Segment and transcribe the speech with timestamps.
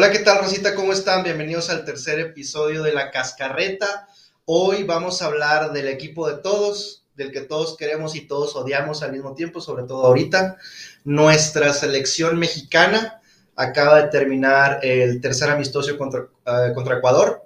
[0.00, 0.74] Hola, ¿qué tal, Rosita?
[0.74, 1.24] ¿Cómo están?
[1.24, 4.08] Bienvenidos al tercer episodio de La Cascarreta.
[4.46, 9.02] Hoy vamos a hablar del equipo de todos, del que todos queremos y todos odiamos
[9.02, 10.56] al mismo tiempo, sobre todo ahorita.
[11.04, 13.20] Nuestra selección mexicana
[13.56, 17.44] acaba de terminar el tercer amistoso contra, eh, Ecuador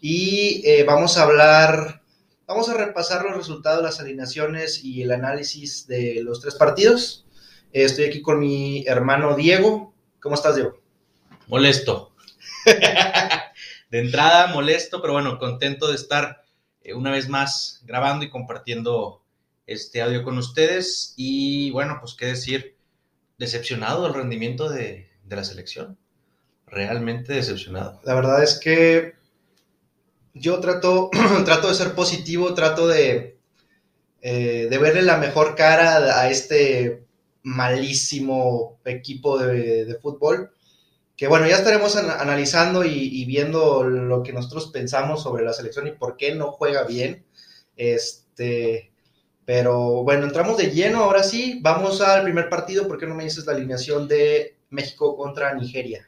[0.00, 2.02] y eh, vamos a hablar,
[2.46, 7.26] vamos a repasar los resultados, las alineaciones y el análisis de los tres partidos.
[7.72, 9.92] Eh, estoy aquí con mi hermano Diego.
[10.20, 10.75] ¿Cómo estás, Diego?
[11.46, 12.12] Molesto.
[13.90, 16.44] de entrada, molesto, pero bueno, contento de estar
[16.82, 19.22] eh, una vez más grabando y compartiendo
[19.66, 21.14] este audio con ustedes.
[21.16, 22.76] Y bueno, pues qué decir,
[23.38, 25.98] decepcionado del rendimiento de, de la selección.
[26.66, 28.00] Realmente decepcionado.
[28.04, 29.14] La verdad es que
[30.34, 31.10] yo trato,
[31.44, 33.38] trato de ser positivo, trato de,
[34.20, 37.06] eh, de verle la mejor cara a este
[37.44, 40.50] malísimo equipo de, de fútbol
[41.16, 45.92] que bueno, ya estaremos analizando y, viendo lo que nosotros pensamos sobre la selección y
[45.92, 47.24] por qué no juega bien.
[47.74, 48.92] Este,
[49.46, 53.24] pero bueno, entramos de lleno, ahora sí, vamos al primer partido, ¿por qué no me
[53.24, 56.06] dices la alineación de México contra Nigeria?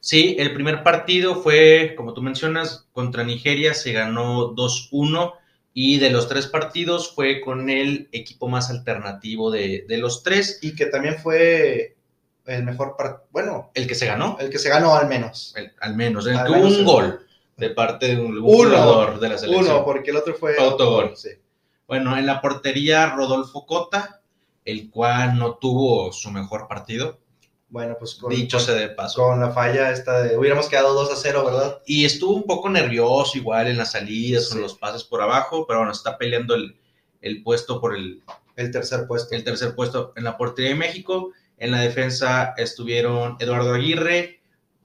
[0.00, 5.34] Sí, el primer partido fue, como tú mencionas, contra Nigeria, se ganó 2-1
[5.72, 10.58] y de los tres partidos fue con el equipo más alternativo de, de los tres.
[10.60, 11.96] Y que también fue
[12.46, 13.70] el mejor partido, bueno.
[13.74, 14.36] El que se ganó.
[14.40, 15.54] El que se ganó al menos.
[15.80, 17.26] al menos, el que un gol
[17.56, 19.76] de parte de un, jugador de la selección.
[19.76, 21.12] Uno, porque el otro fue autogol.
[21.16, 21.30] Sí.
[21.86, 24.20] Bueno, en la portería Rodolfo Cota,
[24.64, 27.18] el cual no tuvo su mejor partido.
[27.68, 29.22] Bueno, pues con, dicho se de paso.
[29.22, 31.82] Con la falla esta de hubiéramos quedado 2 a 0, ¿verdad?
[31.86, 35.80] Y estuvo un poco nervioso igual en las salidas, con los pases por abajo, pero
[35.80, 36.76] bueno, está peleando el,
[37.20, 38.22] el puesto por el
[38.56, 39.34] el tercer puesto.
[39.34, 41.32] El tercer puesto en la portería de México
[41.62, 44.40] en la defensa estuvieron Eduardo Aguirre,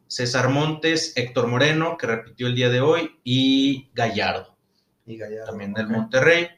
[0.06, 4.56] César Montes, Héctor Moreno, que repitió el día de hoy, y Gallardo.
[5.08, 5.48] Y Gallardo.
[5.48, 6.50] También del Monterrey.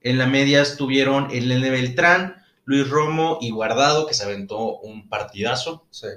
[0.00, 5.86] En la media estuvieron Elene Beltrán, Luis Romo y Guardado, que se aventó un partidazo.
[5.90, 6.08] Sí.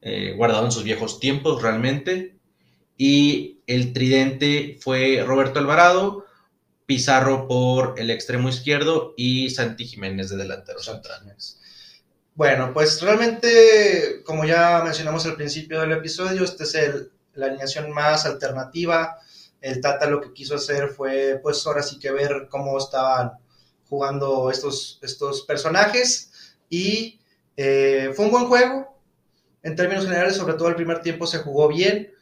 [0.00, 2.38] Eh, guardado en sus viejos tiempos, realmente.
[2.96, 6.24] Y el tridente fue Roberto Alvarado,
[6.86, 11.34] Pizarro por el extremo izquierdo y Santi Jiménez de delantero central.
[12.38, 18.26] Bueno, pues realmente, como ya mencionamos al principio del episodio, esta es la alineación más
[18.26, 19.18] alternativa.
[19.60, 23.32] El Tata lo que quiso hacer fue, pues ahora sí que ver cómo estaban
[23.88, 26.30] jugando estos, estos personajes.
[26.70, 27.18] Y
[27.56, 28.96] eh, fue un buen juego.
[29.64, 32.12] En términos generales, sobre todo el primer tiempo se jugó bien.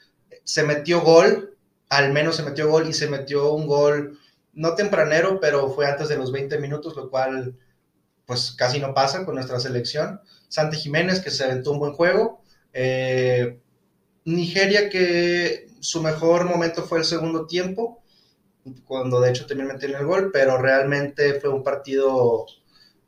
[0.44, 1.59] Se metió gol,
[1.91, 4.19] al menos se metió gol y se metió un gol
[4.54, 7.54] no tempranero, pero fue antes de los 20 minutos, lo cual
[8.27, 10.21] pues casi no pasa con nuestra selección.
[10.49, 12.43] Santi Jiménez, que se aventó un buen juego.
[12.73, 13.59] Eh,
[14.25, 18.03] Nigeria, que su mejor momento fue el segundo tiempo,
[18.85, 22.47] cuando de hecho también metió el gol, pero realmente fue un partido,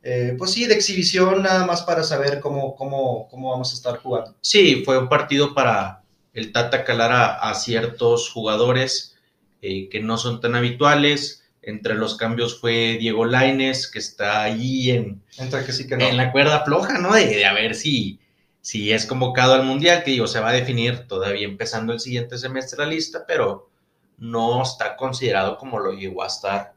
[0.01, 3.97] eh, pues sí, de exhibición, nada más para saber cómo, cómo, cómo vamos a estar
[3.97, 4.35] jugando.
[4.41, 6.03] Sí, fue un partido para
[6.33, 9.17] el Tata calar a, ciertos jugadores
[9.61, 14.91] eh, que no son tan habituales entre los cambios fue Diego Laines, que está ahí
[14.91, 17.13] en, que sí que en la cuerda floja, ¿no?
[17.13, 18.19] De, a ver si,
[18.61, 22.37] si es convocado al Mundial, que digo, se va a definir todavía empezando el siguiente
[22.37, 23.69] semestre la lista, pero
[24.17, 26.73] no está considerado como lo llegó a estar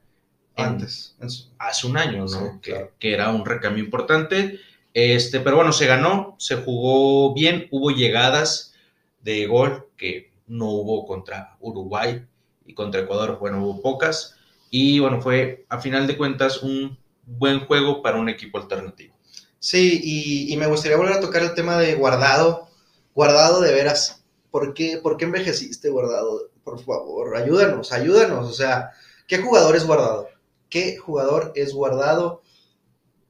[0.56, 1.16] antes,
[1.58, 2.60] hace un año, ¿no?
[2.60, 4.60] que, que, era un recambio importante.
[4.94, 8.74] Este, pero bueno, se ganó, se jugó bien, hubo llegadas
[9.22, 12.26] de gol que no hubo contra Uruguay
[12.66, 14.36] y contra Ecuador, bueno, hubo pocas.
[14.74, 19.14] Y bueno, fue a final de cuentas un buen juego para un equipo alternativo.
[19.58, 22.68] Sí, y, me gustaría volver a tocar el tema de guardado.
[23.14, 24.24] Guardado de veras.
[24.50, 26.48] ¿Por qué, ¿Por qué envejeciste, guardado?
[26.64, 28.48] Por favor, ayúdanos, ayúdanos.
[28.48, 28.92] O sea,
[29.28, 30.28] ¿qué jugador es guardado?
[30.70, 32.40] ¿Qué jugador es guardado?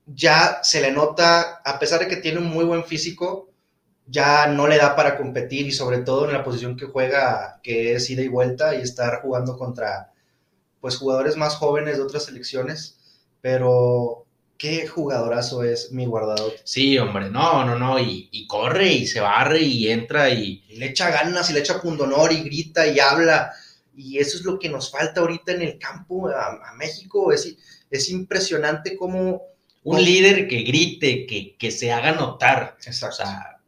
[0.07, 3.51] Ya se le nota, a pesar de que tiene un muy buen físico,
[4.07, 7.95] ya no le da para competir y sobre todo en la posición que juega, que
[7.95, 10.12] es ida y vuelta y estar jugando contra
[10.83, 12.99] pues jugadores más jóvenes de otras selecciones,
[13.41, 14.27] pero
[14.59, 16.53] qué jugadorazo es mi guardado.
[16.65, 20.65] Sí, hombre, no, no, no, y, corre y se barre y entra y...
[20.77, 23.53] le echa ganas y le echa pundonor y grita y habla.
[23.97, 27.33] Y eso es lo que nos falta ahorita en el campo a, México.
[27.33, 27.57] Es,
[27.89, 29.41] es impresionante cómo...
[29.85, 32.77] Un líder que grite, que, que se haga notar.
[32.85, 33.23] Exacto.
[33.23, 33.61] O sea,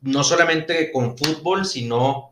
[0.00, 2.27] no solamente con fútbol, sino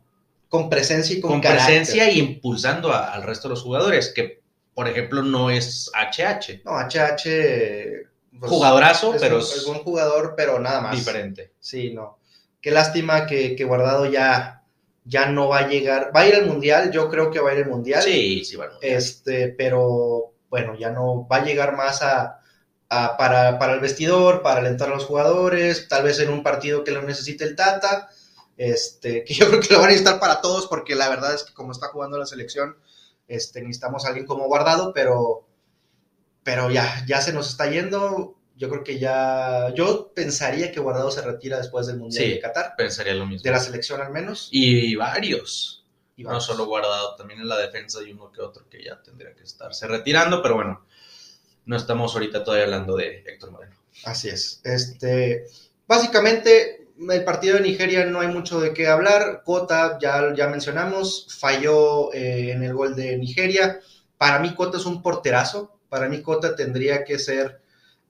[0.49, 4.41] con presencia y con, con presencia y impulsando al resto de los jugadores, que
[4.73, 6.61] por ejemplo no es HH.
[6.63, 8.07] No, HH.
[8.39, 10.95] Pues, Jugadorazo, pero es un jugador, pero nada más.
[10.95, 11.53] Diferente.
[11.59, 12.19] Sí, no.
[12.61, 14.63] qué lástima que, que, Guardado ya,
[15.05, 16.11] ya no va a llegar.
[16.15, 18.03] Va a ir al Mundial, yo creo que va a ir al Mundial.
[18.03, 18.73] Sí, sí, bueno.
[18.81, 22.39] Este, pero bueno, ya no va a llegar más a,
[22.87, 26.91] para, para, el vestidor, para alentar a los jugadores, tal vez en un partido que
[26.91, 28.09] lo necesite el Tata.
[28.57, 31.43] Este, que yo creo que lo van a necesitar para todos, porque la verdad es
[31.43, 32.77] que como está jugando la selección,
[33.27, 35.47] este, necesitamos a alguien como guardado, pero,
[36.43, 38.35] pero ya, ya se nos está yendo.
[38.55, 42.73] Yo creo que ya, yo pensaría que Guardado se retira después del Mundial de Qatar.
[42.75, 43.43] Pensaría lo mismo.
[43.43, 44.49] De la selección al menos.
[44.51, 45.85] Y varios.
[46.15, 49.35] y No solo Guardado, también en la defensa hay uno que otro que ya tendría
[49.35, 50.87] que estarse retirando, pero bueno,
[51.65, 53.75] no estamos ahorita todavía hablando de Héctor Moreno.
[54.05, 54.59] Así es.
[54.63, 55.45] Este,
[55.85, 59.43] básicamente, el partido de Nigeria no hay mucho de qué hablar.
[59.45, 63.79] Cota, ya, ya mencionamos, falló eh, en el gol de Nigeria.
[64.17, 65.79] Para mí, Cota es un porterazo.
[65.89, 67.61] Para mí, Cota tendría que ser,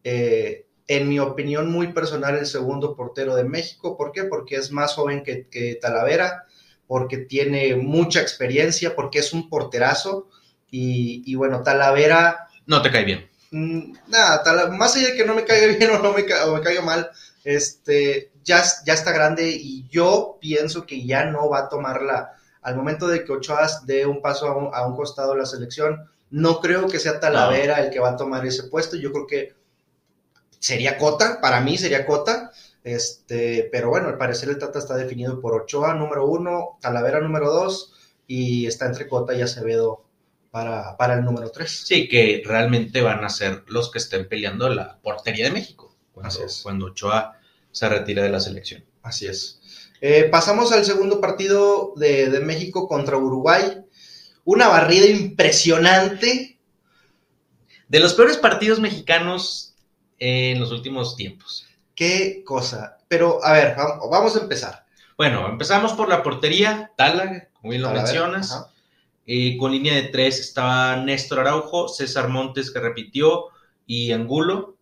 [0.04, 3.98] eh, en mi opinión muy personal, el segundo portero de México.
[3.98, 4.24] ¿Por qué?
[4.24, 6.46] Porque es más joven que, Talavera,
[6.88, 10.30] porque tiene mucha experiencia, porque es un porterazo.
[10.72, 12.48] Y, bueno, Talavera.
[12.66, 13.30] No te cae bien.
[13.52, 16.62] Mm, nada, más allá de que no me caiga bien o no me, o me
[16.62, 17.10] caiga mal,
[17.44, 22.34] este, ya, ya está grande y yo pienso que ya no va a tomarla.
[22.62, 26.60] Al momento de que Ochoa dé un paso a un, costado de la selección, no
[26.62, 28.96] creo que sea Talavera el que va a tomar ese puesto.
[28.96, 29.54] Yo creo que
[30.60, 32.52] sería Cota, para mí sería Cota.
[32.84, 37.52] Este, pero bueno, al parecer el Tata está definido por Ochoa número uno, Talavera número
[37.52, 37.94] dos
[38.28, 40.06] y está entre Cota y Acevedo
[40.52, 41.86] para, para el número tres.
[41.86, 46.40] Sí, que realmente van a ser los que estén peleando la portería de México cuando,
[46.64, 47.37] cuando Ochoa
[47.78, 48.84] se retira de la selección.
[49.04, 49.62] Así es.
[50.02, 53.84] Eh, pasamos al segundo partido de, México contra Uruguay.
[54.46, 56.60] Una barrida impresionante.
[57.88, 59.76] De los peores partidos mexicanos
[60.20, 61.68] en los últimos tiempos.
[61.96, 62.98] Qué cosa.
[63.08, 63.76] Pero, a ver,
[64.10, 64.86] vamos, a empezar.
[65.16, 68.68] Bueno, empezamos por la portería, Tala, como bien lo mencionas.
[69.26, 73.46] Eh, con línea de tres estaba Néstor Araujo, César Montes que repitió
[73.86, 74.77] y Angulo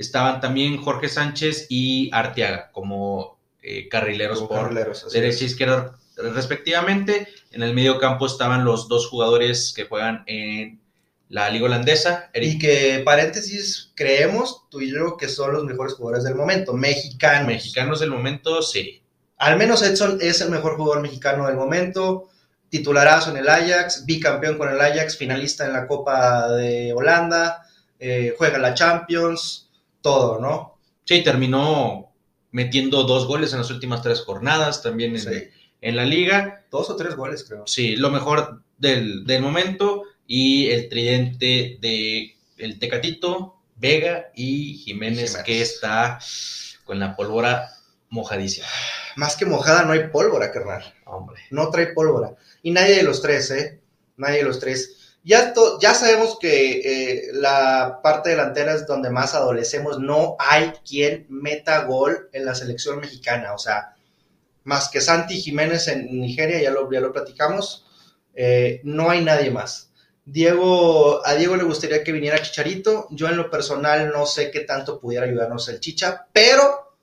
[0.00, 7.28] estaban también Jorge Sánchez y Arteaga como eh, carrileros por derecha e izquierda respectivamente.
[7.52, 10.80] En el medio campo estaban los dos jugadores que juegan en
[11.28, 12.30] la liga holandesa.
[12.34, 17.46] Y que, paréntesis, creemos tú y yo que son los mejores jugadores del momento, mexicanos.
[17.46, 19.02] Mexicanos del momento, sí.
[19.36, 22.28] Al menos Edson es el mejor jugador mexicano del momento,
[22.68, 27.66] titularazo en el Ajax, bicampeón con el Ajax, finalista en la Copa de Holanda,
[27.98, 29.69] eh, juega la Champions,
[30.00, 30.78] todo, ¿no?
[31.04, 32.10] Sí, terminó
[32.52, 35.16] metiendo dos goles en las últimas tres jornadas también
[35.80, 36.64] en, la liga.
[36.70, 37.66] Dos o tres goles, creo.
[37.66, 45.62] Sí, lo mejor del, momento y el tridente de el Tecatito, Vega y Jiménez, que
[45.62, 46.18] está
[46.84, 47.70] con la pólvora
[48.10, 48.66] mojadísima.
[49.16, 50.94] Más que mojada, no hay pólvora, carnal.
[51.06, 51.40] Hombre.
[51.50, 52.34] No trae pólvora.
[52.62, 53.80] Y nadie de los tres, ¿eh?
[54.16, 54.99] Nadie de los tres.
[55.22, 59.98] Ya, ya sabemos que eh, la parte delantera es donde más adolecemos.
[59.98, 63.52] No hay quien meta gol en la selección mexicana.
[63.54, 63.96] O sea,
[64.64, 67.86] más que Santi Jiménez en Nigeria, ya lo, ya lo platicamos.
[68.34, 69.90] Eh, no hay nadie más.
[70.24, 73.06] Diego, a Diego le gustaría que viniera Chicharito.
[73.10, 76.96] Yo en lo personal no sé qué tanto pudiera ayudarnos el Chicha, pero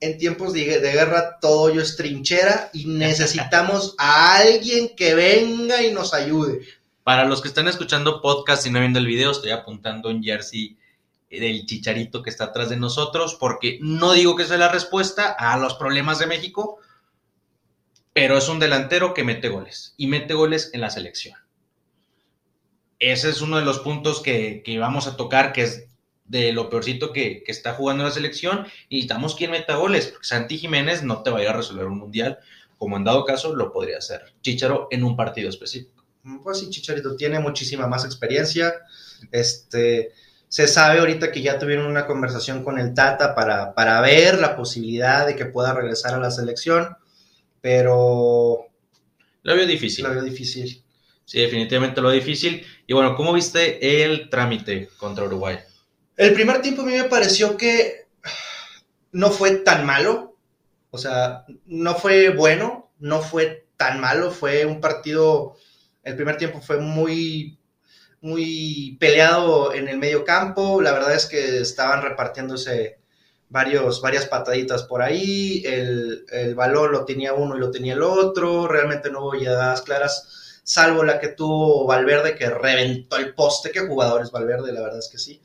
[0.00, 5.82] en tiempos de, de guerra todo ello es trinchera y necesitamos a alguien que venga
[5.82, 6.60] y nos ayude.
[7.08, 10.76] Para los que están escuchando podcast y no viendo el video, estoy apuntando un jersey
[11.30, 15.56] del chicharito que está atrás de nosotros, porque no digo que sea la respuesta a
[15.56, 16.76] los problemas de México,
[18.12, 21.38] pero es un delantero que mete goles y mete goles en la selección.
[22.98, 25.88] Ese es uno de los puntos que, vamos a tocar, que es
[26.26, 28.66] de lo peorcito que, que, está jugando la selección.
[28.90, 31.86] Y necesitamos quien meta goles, porque Santi Jiménez no te va a ir a resolver
[31.86, 32.38] un mundial,
[32.76, 35.97] como en dado caso lo podría hacer Chicharo en un partido específico
[36.42, 38.74] pues sí, Chicharito tiene muchísima más experiencia.
[39.32, 40.12] Este,
[40.48, 44.56] se sabe ahorita que ya tuvieron una conversación con el Tata para, para ver la
[44.56, 46.96] posibilidad de que pueda regresar a la selección,
[47.60, 48.66] pero...
[49.42, 50.04] Lo veo difícil.
[50.04, 50.82] Lo veo difícil.
[51.24, 52.64] Sí, definitivamente lo veo difícil.
[52.86, 55.58] Y bueno, ¿cómo viste el trámite contra Uruguay?
[56.16, 58.06] El primer tiempo a mí me pareció que
[59.12, 60.36] no fue tan malo.
[60.90, 64.30] O sea, no fue bueno, no fue tan malo.
[64.30, 65.56] Fue un partido
[66.08, 67.58] el primer tiempo fue muy,
[68.20, 70.80] muy peleado en el medio campo.
[70.80, 72.98] La verdad es que estaban repartiéndose
[73.48, 75.62] varios, varias pataditas por ahí.
[75.64, 78.66] El, el balón lo tenía uno y lo tenía el otro.
[78.66, 83.70] Realmente no hubo llegadas claras, salvo la que tuvo Valverde, que reventó el poste.
[83.70, 85.42] Qué jugadores Valverde, la verdad es que sí.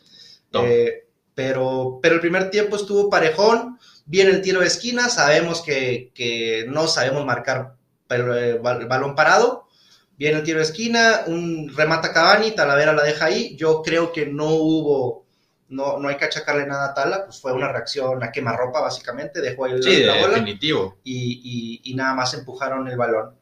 [0.53, 6.65] Eh, pero, pero el primer tiempo estuvo parejón, viene el tiro de esquina, sabemos que,
[6.69, 7.75] no sabemos marcar
[8.09, 9.62] el eh, balón parado,
[10.17, 14.25] viene el tiro de esquina, un remata Cavani, Talavera la deja ahí, yo creo que
[14.25, 15.25] no hubo,
[15.69, 19.41] no, no hay que achacarle nada a Tala, pues fue una reacción a quemarropa básicamente,
[19.41, 20.99] dejó ahí la bola definitivo.
[21.03, 23.35] Y, y, nada más empujaron el balón.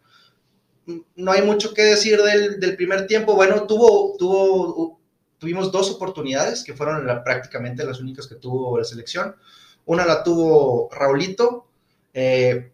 [1.15, 4.99] No hay mucho que decir del, del primer tiempo, bueno, tuvo, tuvo,
[5.37, 9.35] tuvimos dos oportunidades que fueron prácticamente las únicas que tuvo la selección.
[9.85, 11.67] Una la tuvo Raulito,
[12.13, 12.71] eh,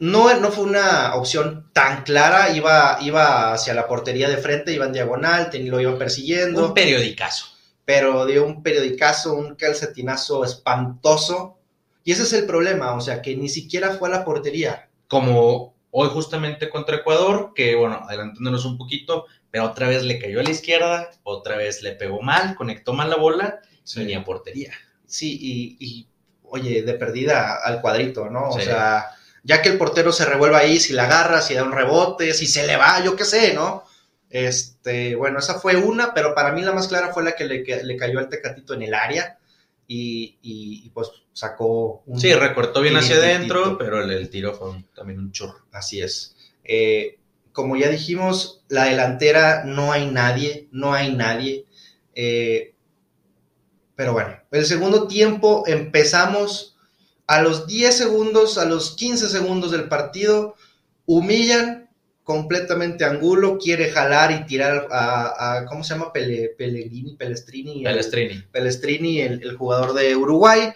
[0.00, 4.86] no, no fue una opción tan clara, iba, iba hacia la portería de frente, iba
[4.86, 6.66] en diagonal, lo iban persiguiendo.
[6.66, 7.46] Un periodicazo.
[7.84, 11.58] Pero dio un periodicazo, un calcetinazo espantoso.
[12.04, 14.88] Y ese es el problema, o sea, que ni siquiera fue a la portería.
[15.08, 20.38] Como hoy justamente contra Ecuador, que bueno, adelantándonos un poquito, pero otra vez le cayó
[20.38, 24.04] a la izquierda, otra vez le pegó mal, conectó mal la bola sí.
[24.04, 24.72] ni a portería.
[25.06, 26.08] Sí, y, y,
[26.44, 28.50] oye, de perdida al cuadrito, ¿no?
[28.50, 29.17] O sea
[29.48, 32.46] ya que el portero se revuelva ahí, si la agarra, si da un rebote, si
[32.46, 33.82] se le va, yo qué sé, ¿no?
[34.28, 37.96] Este, bueno, esa fue una, pero para mí la más clara fue la que le,
[37.96, 39.38] cayó al Tecatito en el área
[39.86, 42.20] y, pues sacó un...
[42.20, 45.64] Sí, recortó bien hacia adentro, pero el, tiro fue también un chorro.
[45.72, 46.36] Así es.
[46.62, 47.18] Eh,
[47.52, 51.64] como ya dijimos, la delantera no hay nadie, no hay nadie.
[52.14, 52.74] Eh,
[53.96, 56.77] pero bueno, el segundo tiempo empezamos
[57.28, 60.56] a los 10 segundos, a los 15 segundos del partido,
[61.04, 61.90] humillan
[62.24, 66.12] completamente a Angulo, quiere jalar y tirar a, ¿cómo se llama?
[66.12, 67.84] Pellegrini, Pelestrini.
[67.84, 68.42] Pelestrini.
[68.50, 70.72] Pelestrini, el, jugador de Uruguay.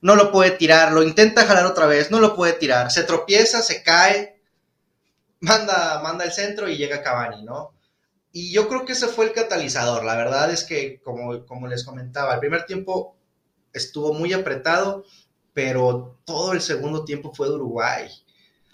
[0.00, 2.90] No lo puede tirar, lo intenta jalar otra vez, no lo puede tirar.
[2.90, 4.40] Se tropieza, se cae,
[5.40, 7.74] manda, manda el centro y llega Cavani, ¿no?
[8.32, 10.04] Y yo creo que ese fue el catalizador.
[10.04, 13.16] La verdad es que, como, como les comentaba, el primer tiempo
[13.74, 15.04] estuvo muy apretado
[15.52, 18.08] pero todo el segundo tiempo fue de Uruguay.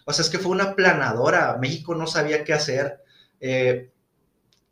[0.04, 1.56] O sea, es que fue una planadora.
[1.61, 3.00] México no sabía qué hacer.
[3.40, 3.90] Eh,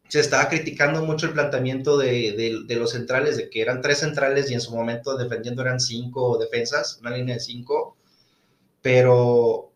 [0.08, 4.54] se estaba criticando mucho el planteamiento de, los centrales, de que eran tres centrales y
[4.54, 7.96] en su momento defendiendo eran cinco defensas, una línea de cinco.
[8.80, 9.72] Pero,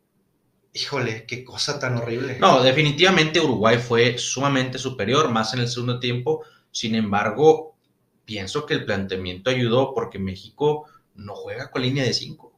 [0.75, 2.39] híjole, qué cosa tan horrible.
[2.39, 6.45] No, definitivamente Uruguay fue sumamente superior, más en el segundo tiempo.
[6.71, 7.75] Sin embargo,
[8.25, 10.87] pienso que el planteamiento ayudó porque México
[11.19, 12.53] no juega con línea de 5.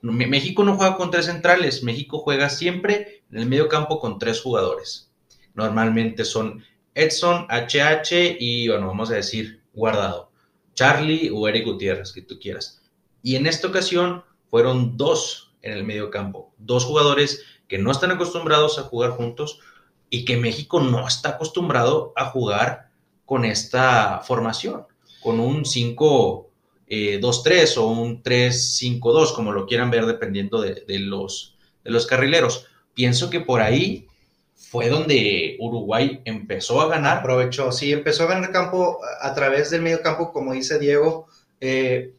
[0.00, 4.40] México no juega con tres centrales, México juega siempre en el medio campo con tres
[4.40, 5.10] jugadores.
[5.54, 10.30] Normalmente son Edson, HH y, bueno, vamos a decir, guardado.
[10.74, 12.82] Charlie o Eric Gutiérrez, que tú quieras.
[13.22, 18.12] Y en esta ocasión fueron dos en el medio campo, dos jugadores que no están
[18.12, 19.60] acostumbrados a jugar juntos
[20.08, 22.90] y que México no está acostumbrado a jugar
[23.26, 24.86] con esta formación,
[25.20, 26.47] con un 5
[26.88, 32.66] 2-3 eh, o un 3-5-2, como lo quieran ver dependiendo de, los, de los carrileros.
[32.94, 34.08] Pienso que por ahí
[34.54, 37.18] fue donde Uruguay empezó a ganar.
[37.18, 41.26] Aprovechó, sí, empezó a ganar campo a través del medio campo, como dice Diego.
[41.60, 42.14] Eh,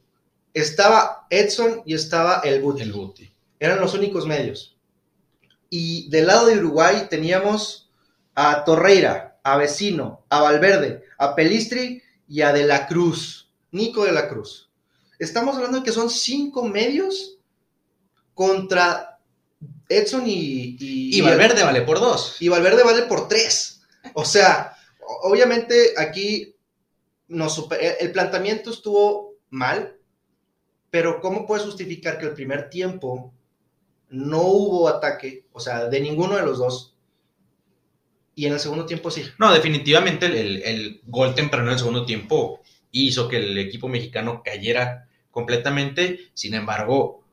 [0.54, 2.84] estaba Edson y estaba el Guti.
[2.84, 3.30] El Guti.
[3.60, 4.78] Eran los únicos medios.
[5.70, 7.92] Y del lado de Uruguay teníamos
[8.34, 13.49] a Torreira, a Vecino, a Valverde, a Pelistri y a De la Cruz.
[13.72, 14.70] Nico de la Cruz.
[15.20, 17.38] Estamos hablando de que son cinco medios
[18.34, 19.20] contra
[19.90, 20.78] Edson y...
[20.80, 22.38] Y, Valverde vale por dos.
[22.40, 23.82] Y Valverde vale por tres.
[24.14, 24.78] O sea,
[25.24, 26.56] obviamente aquí
[27.28, 27.68] nos
[28.00, 29.98] el planteamiento estuvo mal,
[30.90, 33.34] pero ¿cómo puedes justificar que el primer tiempo
[34.10, 36.96] no hubo ataque, o sea, de ninguno de los dos,
[38.34, 39.24] y en el segundo tiempo sí?
[39.38, 42.62] No, definitivamente el, el gol temprano en el segundo tiempo
[42.92, 46.20] hizo que el equipo mexicano cayera completamente.
[46.34, 47.24] Sin embargo,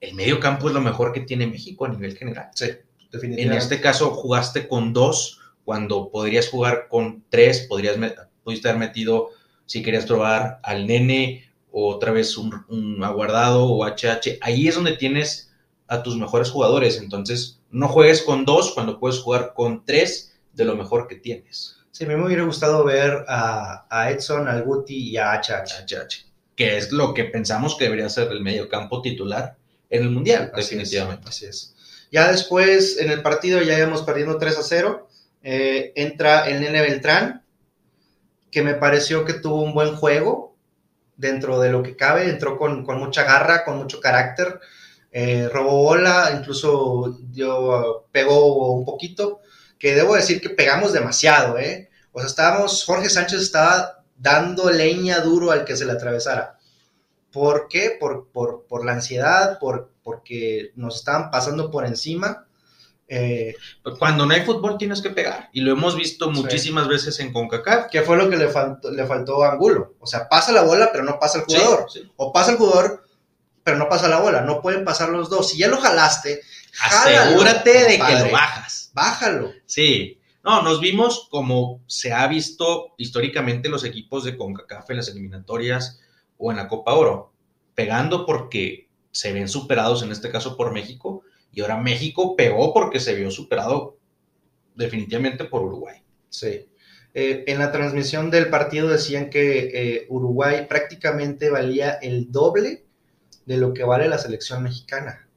[0.00, 2.50] el medio campo es lo mejor que tiene México a nivel general.
[2.54, 2.66] Sí,
[3.10, 3.42] definitivamente.
[3.42, 7.96] En este caso jugaste con dos, cuando podrías jugar con tres, podrías
[8.42, 9.30] pudiste haber metido,
[9.66, 14.38] si querías probar al nene, o otra vez un, un aguardado o HH.
[14.40, 15.52] Ahí es donde tienes
[15.86, 16.98] a tus mejores jugadores.
[16.98, 21.77] Entonces, no juegues con dos cuando puedes jugar con tres de lo mejor que tienes.
[21.98, 26.26] Sí, me hubiera gustado ver a, Edson, al Guti y a HH.
[26.54, 29.56] Que es lo que pensamos que debería ser el medio campo titular
[29.90, 31.28] en el Mundial, definitivamente.
[31.28, 31.74] así es.
[32.12, 35.08] Ya después, en el partido, ya íbamos perdiendo 3 a 0.
[35.42, 37.42] Eh, entra el Nene Beltrán,
[38.52, 40.54] que me pareció que tuvo un buen juego
[41.16, 42.30] dentro de lo que cabe.
[42.30, 44.60] Entró con, mucha garra, con mucho carácter.
[45.10, 49.40] Eh, robó bola, incluso dio, pegó un poquito
[49.78, 51.88] que debo decir que pegamos demasiado, ¿eh?
[52.12, 56.58] O sea, estábamos, Jorge Sánchez estaba dando leña duro al que se le atravesara.
[57.32, 57.96] ¿Por qué?
[58.00, 62.46] Por, por, la ansiedad, por, porque nos estaban pasando por encima.
[63.06, 63.54] Eh,
[63.98, 65.48] Cuando no hay fútbol tienes que pegar.
[65.52, 67.86] Y lo hemos visto muchísimas veces en CONCACAF.
[67.90, 69.94] ¿Qué fue lo que le faltó, le faltó a Angulo?
[70.00, 71.86] O sea, pasa la bola, pero no pasa el jugador.
[72.16, 73.04] O pasa el jugador,
[73.62, 74.40] pero no pasa la bola.
[74.40, 75.50] No pueden pasar los dos.
[75.50, 76.42] Si ya lo jalaste,
[76.82, 78.87] asegúrate de que lo bajas.
[78.98, 79.52] Bájalo.
[79.64, 80.18] Sí.
[80.42, 86.00] No, nos vimos como se ha visto históricamente los equipos de CONCACAF en las eliminatorias
[86.36, 87.32] o en la Copa Oro,
[87.76, 92.98] pegando porque se ven superados, en este caso por México, y ahora México pegó porque
[92.98, 93.98] se vio superado
[94.74, 96.02] definitivamente por Uruguay.
[96.28, 96.66] Sí.
[97.14, 102.84] Eh, en la transmisión del partido decían que eh, Uruguay prácticamente valía el doble
[103.46, 105.27] de lo que vale la selección mexicana.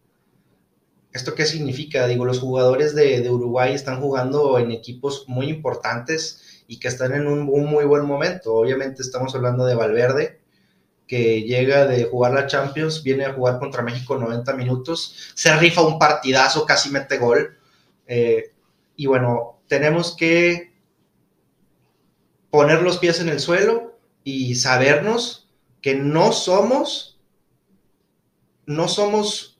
[1.13, 2.07] ¿Esto qué significa?
[2.07, 7.27] Digo, los jugadores de, Uruguay están jugando en equipos muy importantes y que están en
[7.27, 8.53] un, muy buen momento.
[8.53, 10.39] Obviamente estamos hablando de Valverde,
[11.07, 15.81] que llega de jugar la Champions, viene a jugar contra México 90 minutos, se rifa
[15.81, 17.57] un partidazo, casi mete gol.
[18.07, 18.53] Eh,
[18.95, 20.71] y bueno, tenemos que
[22.49, 25.49] poner los pies en el suelo y sabernos
[25.81, 27.19] que no somos,
[28.65, 29.50] no somos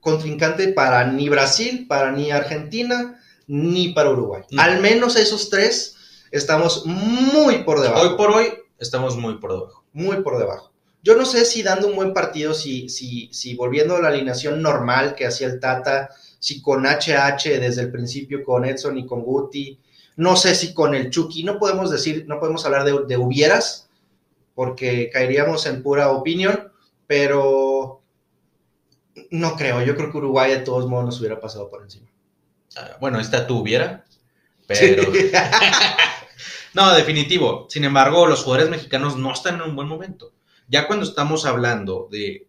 [0.00, 4.42] contrincante para ni Brasil, para ni Argentina, ni para Uruguay.
[4.58, 5.96] Al menos esos tres
[6.30, 8.02] estamos muy por debajo.
[8.02, 8.46] Hoy por hoy
[8.78, 9.84] estamos muy por debajo.
[9.92, 10.70] Muy por debajo.
[11.02, 14.60] Yo no sé si dando un buen partido, si, si, si volviendo a la alineación
[14.60, 19.22] normal que hacía el Tata, si con HH desde el principio, con Edson y con
[19.22, 19.78] Guti,
[20.16, 23.88] no sé si con el Chucky, no podemos decir, no podemos hablar de, de hubieras,
[24.54, 26.70] porque caeríamos en pura opinión,
[27.06, 27.59] pero
[29.30, 32.08] no creo, yo creo que Uruguay de todos modos nos hubiera pasado por encima.
[32.76, 34.04] Ah, bueno, esta tú hubiera,
[34.66, 35.04] pero...
[36.74, 37.66] no, definitivo.
[37.68, 40.32] Sin embargo, los jugadores mexicanos no están en un buen momento.
[40.68, 42.46] Ya cuando estamos hablando de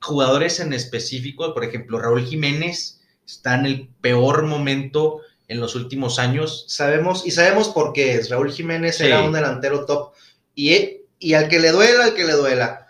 [0.00, 6.18] jugadores en específico, por ejemplo, Raúl Jiménez está en el peor momento en los últimos
[6.18, 6.64] años.
[6.68, 8.30] Sabemos, y sabemos por qué es.
[8.30, 10.12] Raúl Jiménez era un delantero top.
[10.54, 12.89] Y, y al que le duela, al que le duela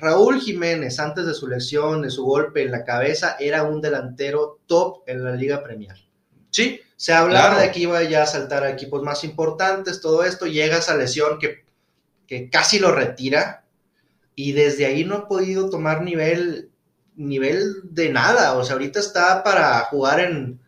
[0.00, 4.60] Raúl Jiménez, antes de su lesión, de su golpe en la cabeza, era un delantero
[4.66, 5.96] top en la Liga Premier.
[6.50, 6.80] Sí.
[6.96, 10.78] Se hablaba de que iba ya a saltar a equipos más importantes, todo esto, llega
[10.78, 11.64] esa lesión que,
[12.26, 13.64] que casi lo retira
[14.34, 16.70] y desde ahí no ha podido tomar nivel,
[17.16, 18.54] nivel de nada.
[18.54, 20.60] O sea, ahorita está para jugar en,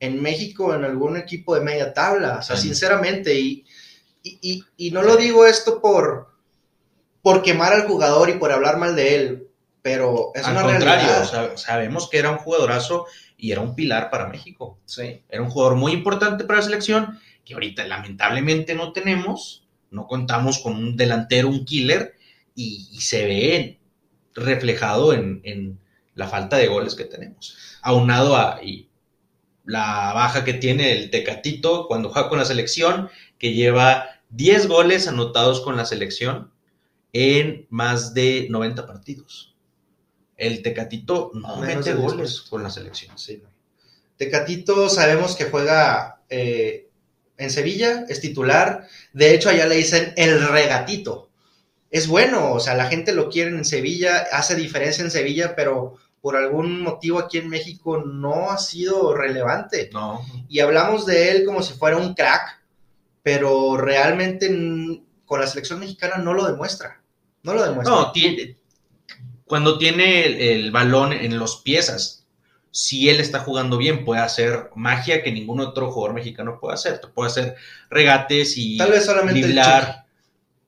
[0.00, 2.38] en México en algún equipo de media tabla.
[2.38, 3.64] O sea, sinceramente, y,
[4.22, 6.29] y, y no lo digo esto por
[7.22, 9.48] por quemar al jugador y por hablar mal de él,
[9.82, 11.56] pero es una realidad.
[11.56, 13.06] sabemos que era un jugadorazo
[13.36, 14.78] y era un pilar para México.
[14.84, 15.22] Sí.
[15.28, 20.58] Era un jugador muy importante para la selección que ahorita lamentablemente no tenemos, no contamos
[20.58, 22.14] con un delantero, un killer,
[22.54, 23.78] y, se ve
[24.34, 25.78] reflejado en,
[26.14, 27.56] la falta de goles que tenemos.
[27.80, 28.60] Aunado a
[29.64, 35.08] la baja que tiene el Tecatito cuando juega con la selección, que lleva 10 goles
[35.08, 36.52] anotados con la selección
[37.12, 39.54] en más de 90 partidos.
[40.36, 43.18] El Tecatito no mete goles con la selección.
[43.18, 43.42] Sí,
[44.16, 46.88] Tecatito sabemos que juega eh,
[47.36, 48.86] en Sevilla, es titular.
[49.12, 51.30] De hecho, allá le dicen el regatito.
[51.90, 55.96] Es bueno, o sea, la gente lo quiere en Sevilla, hace diferencia en Sevilla, pero
[56.20, 59.90] por algún motivo aquí en México no ha sido relevante.
[59.92, 60.24] No.
[60.48, 62.62] Y hablamos de él como si fuera un crack,
[63.22, 64.48] pero realmente
[65.30, 67.00] con la selección mexicana no lo demuestra.
[67.44, 67.94] No lo demuestra.
[67.94, 68.56] No, tiene,
[69.44, 72.26] cuando tiene el, balón en los piezas,
[72.72, 77.00] si él está jugando bien, puede hacer magia que ningún otro jugador mexicano puede hacer.
[77.14, 77.54] Puede hacer
[77.90, 79.92] regates y Tal vez solamente El Chucky.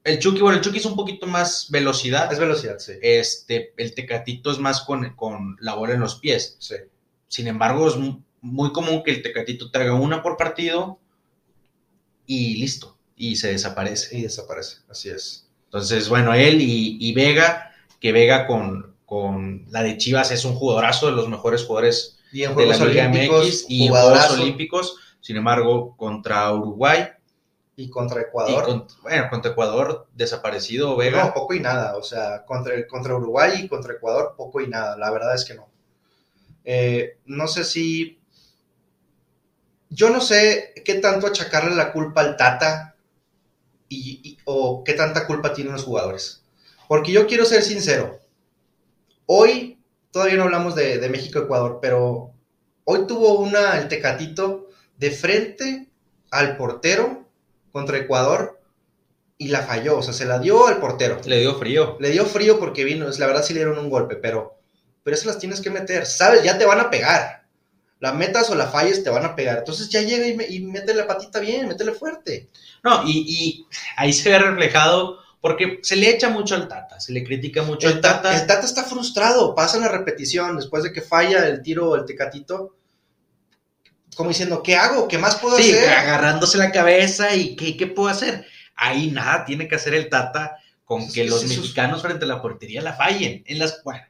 [0.05, 2.33] el Chucky, bueno, el Chucky es un poquito más velocidad.
[2.33, 2.93] Es velocidad, sí.
[3.03, 6.55] Este, el Tecatito es más con, con la bola en los pies.
[6.61, 6.77] Sí.
[7.27, 7.97] Sin embargo, es
[8.41, 11.01] muy común que el Tecatito te haga una por partido
[12.27, 12.97] y listo.
[13.23, 14.19] Y se desaparece.
[14.19, 15.47] Y desaparece, así es.
[15.67, 21.07] Entonces, bueno, él y, Vega, que Vega con, con, la de Chivas es un jugadorazo
[21.07, 24.97] de los mejores jugadores de la Liga MX y Juegos Olímpicos.
[25.21, 27.11] Sin embargo, contra Uruguay.
[27.77, 28.89] Y contra Ecuador.
[29.03, 31.27] bueno, contra Ecuador, desaparecido Vega.
[31.27, 31.97] No, poco y nada.
[31.97, 34.97] O sea, contra, contra Uruguay y contra Ecuador, poco y nada.
[34.97, 35.69] La verdad es que no.
[36.65, 38.19] Eh, no sé si.
[39.91, 42.92] Yo no sé qué tanto achacarle la culpa al Tata
[44.45, 46.43] o qué tanta culpa tienen los jugadores.
[46.89, 48.21] Porque yo quiero ser sincero,
[49.27, 49.79] hoy
[50.11, 52.35] todavía no hablamos de, México-Ecuador, pero
[52.85, 55.89] hoy tuvo una, el Tecatito, de frente
[56.31, 57.29] al portero
[57.73, 58.61] contra Ecuador,
[59.39, 61.21] y la falló, o sea, se la dio al portero.
[61.25, 61.97] Le dio frío.
[61.99, 64.59] Le dio frío porque vino, la verdad sí le dieron un golpe, pero,
[65.03, 66.45] pero eso las tienes que meter, ¿sabes?
[66.45, 67.42] Ya te van a pegar.
[68.03, 69.59] La metas o la falles te van a pegar.
[69.59, 72.49] Entonces ya llega y, y mete la patita bien, métele fuerte.
[72.83, 77.13] No, y, y, ahí se ve reflejado porque se le echa mucho al Tata, se
[77.13, 78.35] le critica mucho el al Tata.
[78.35, 82.75] El Tata está frustrado, pasa la repetición después de que falla el tiro el tecatito
[84.17, 85.09] como diciendo, ¿qué hago?
[85.09, 85.89] ¿Qué más puedo sí, hacer?
[85.91, 88.45] agarrándose la cabeza y ¿qué, ¿qué, puedo hacer?
[88.75, 92.83] Ahí nada tiene que hacer el Tata con que los mexicanos frente a la portería
[92.83, 93.45] la fallen.
[93.47, 94.03] En las, bueno,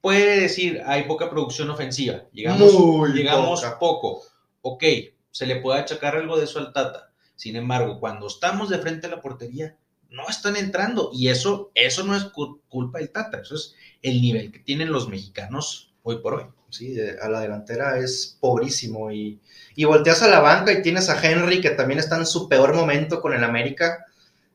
[0.00, 4.22] puede decir, hay poca producción ofensiva, llegamos, Muy llegamos poco.
[4.62, 4.84] Ok,
[5.30, 7.10] se le puede achacar algo de eso al Tata.
[7.34, 9.76] Sin embargo, cuando estamos de frente a la portería,
[10.10, 11.10] no están entrando.
[11.12, 12.24] Y eso, eso no es
[12.68, 16.44] culpa del Tata, eso es el nivel que tienen los mexicanos hoy por hoy.
[16.68, 19.10] Sí, a la delantera es pobrísimo.
[19.10, 19.40] Y,
[19.74, 22.74] y volteas a la banca y tienes a Henry, que también está en su peor
[22.74, 24.06] momento con el América.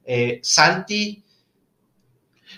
[0.06, 1.25] Eh, Santi.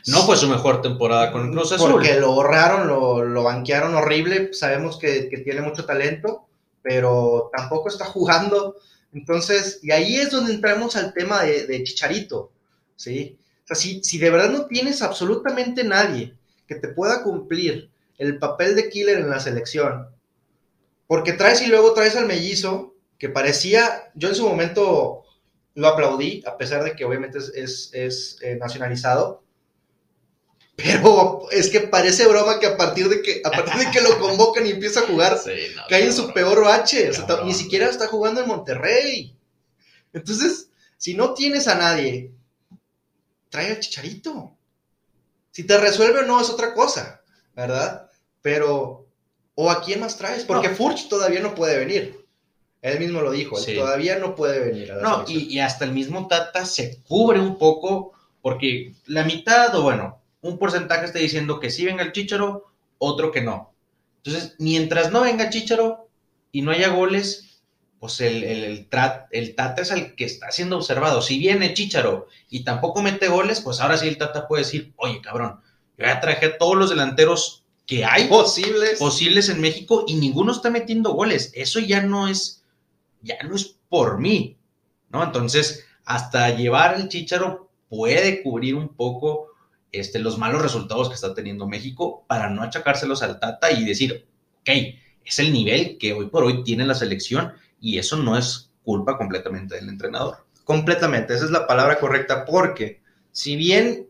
[0.05, 1.67] No fue su mejor temporada con el.
[1.77, 4.53] Porque lo borraron, lo, banquearon horrible.
[4.53, 6.45] Sabemos que, tiene mucho talento,
[6.81, 8.75] pero tampoco está jugando.
[9.13, 12.51] Entonces, y ahí es donde entramos al tema de, Chicharito.
[12.95, 13.37] ¿sí?
[13.63, 16.35] O sea, si, de verdad no tienes absolutamente nadie
[16.67, 20.07] que te pueda cumplir el papel de killer en la selección.
[21.07, 25.23] Porque traes y luego traes al mellizo, que parecía, yo en su momento
[25.77, 29.43] lo aplaudí, a pesar de que obviamente es, es, eh, nacionalizado.
[30.77, 34.19] Pero es que parece broma que a partir de que, a partir de que lo
[34.19, 35.39] convocan y empieza a jugar,
[35.89, 37.09] cae en su peor bache.
[37.09, 39.35] O sea, ni siquiera está jugando en Monterrey.
[40.13, 42.31] Entonces, si no tienes a nadie,
[43.49, 44.55] trae al chicharito.
[45.49, 47.23] Si te resuelve o no es otra cosa,
[47.55, 48.11] ¿verdad?
[48.43, 49.07] Pero,
[49.55, 50.43] ¿o a quién más traes?
[50.43, 52.23] Porque Furch todavía no puede venir.
[52.83, 54.91] Él mismo lo dijo, todavía no puede venir.
[54.91, 58.13] A no, y, hasta el mismo Tata se cubre un poco,
[58.43, 62.65] porque la mitad, o bueno, un porcentaje está diciendo que sí venga el Chicharo,
[62.97, 63.73] otro que no.
[64.23, 66.09] Entonces, mientras no venga Chicharo
[66.51, 67.61] y no haya goles,
[67.99, 68.87] pues el, el,
[69.31, 71.21] el, Tata es el que está siendo observado.
[71.21, 75.21] Si viene Chicharo y tampoco mete goles, pues ahora sí el Tata puede decir, oye,
[75.21, 75.59] cabrón,
[75.97, 78.99] yo ya traje a todos los delanteros que hay posibles.
[78.99, 81.51] posibles en México y ninguno está metiendo goles.
[81.55, 82.63] Eso ya no es,
[83.21, 84.57] ya no es por mí,
[85.09, 85.23] ¿no?
[85.23, 89.47] Entonces, hasta llevar el Chicharo puede cubrir un poco
[89.99, 94.27] este, los malos resultados que está teniendo México para no achacárselos al Tata y decir,
[94.61, 94.69] ok,
[95.25, 99.17] es el nivel que hoy por hoy tiene la selección y eso no es culpa
[99.17, 100.45] completamente del entrenador.
[100.63, 104.07] Completamente, esa es la palabra correcta, porque si bien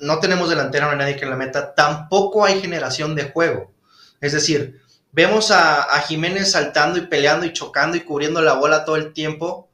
[0.00, 3.72] no tenemos delantera, no hay nadie que la meta, tampoco hay generación de juego.
[4.20, 4.80] Es decir,
[5.12, 9.68] vemos a, Jiménez saltando y peleando y chocando y cubriendo la bola todo el tiempo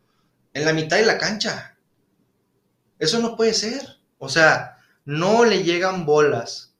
[0.52, 1.76] en la mitad de la cancha.
[2.98, 3.98] Eso no puede ser.
[4.18, 4.78] O sea,
[5.10, 6.74] no le llegan bolas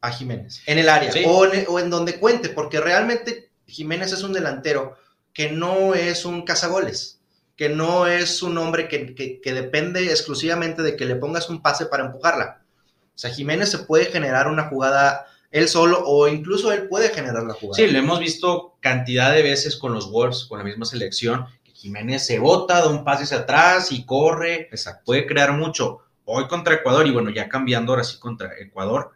[0.00, 4.96] a Jiménez en el área o, en, donde cuente, porque realmente Jiménez es un delantero
[5.34, 7.18] que no es un cazagoles
[7.56, 12.06] que no es un hombre que, depende exclusivamente de que le pongas un pase para
[12.06, 12.62] empujarla.
[13.08, 17.42] O sea, Jiménez se puede generar una jugada él solo o incluso él puede generar
[17.42, 17.74] la jugada.
[17.74, 21.72] Sí, lo hemos visto cantidad de veces con los Wolves, con la misma selección, que
[21.72, 25.02] Jiménez se bota, da un pase hacia atrás y corre, Exacto.
[25.04, 25.98] puede crear mucho.
[26.30, 29.12] Hoy contra Ecuador, y bueno, ya cambiando ahora sí contra Ecuador,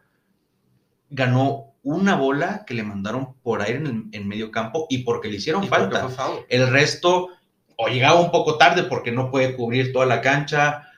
[1.10, 5.36] ganó una bola que le mandaron por aire en, el, medio campo y porque le
[5.36, 6.08] hicieron falta.
[6.48, 7.28] El resto
[7.76, 10.88] o llegaba un poco tarde porque no puede cubrir toda la cancha.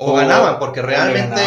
[0.00, 1.40] O, ganaban, porque realmente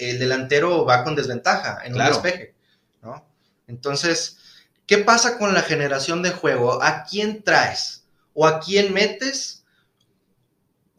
[0.00, 2.54] el delantero va con desventaja en el despeje,
[3.00, 3.24] ¿no?
[3.68, 4.36] Entonces,
[4.84, 6.82] ¿qué pasa con la generación de juego?
[6.82, 8.04] ¿A quién traes?
[8.34, 9.59] ¿O a quién metes?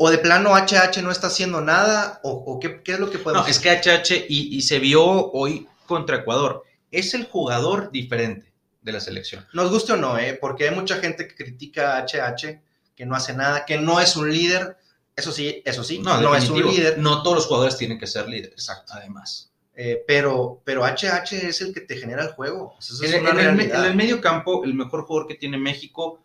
[0.04, 2.20] ¿O de plano HH no está haciendo nada?
[2.24, 5.68] ¿O, qué, es lo que podemos No, es que HH, y, y se vio hoy
[5.86, 9.46] contra Ecuador, es el jugador diferente de la selección.
[9.54, 10.40] Nos guste o no, ¿eh?
[10.42, 12.60] porque hay mucha gente que critica a HH
[12.96, 14.76] que no hace nada, que no es un líder.
[15.16, 16.98] Eso sí, eso sí, no, es un líder.
[16.98, 18.94] No todos los jugadores tienen que ser líderes, Exacto.
[18.96, 19.52] además.
[19.76, 22.76] Eh, pero, pero HH es el que te genera el juego.
[23.04, 26.24] en, el, medio campo, el mejor jugador que tiene México,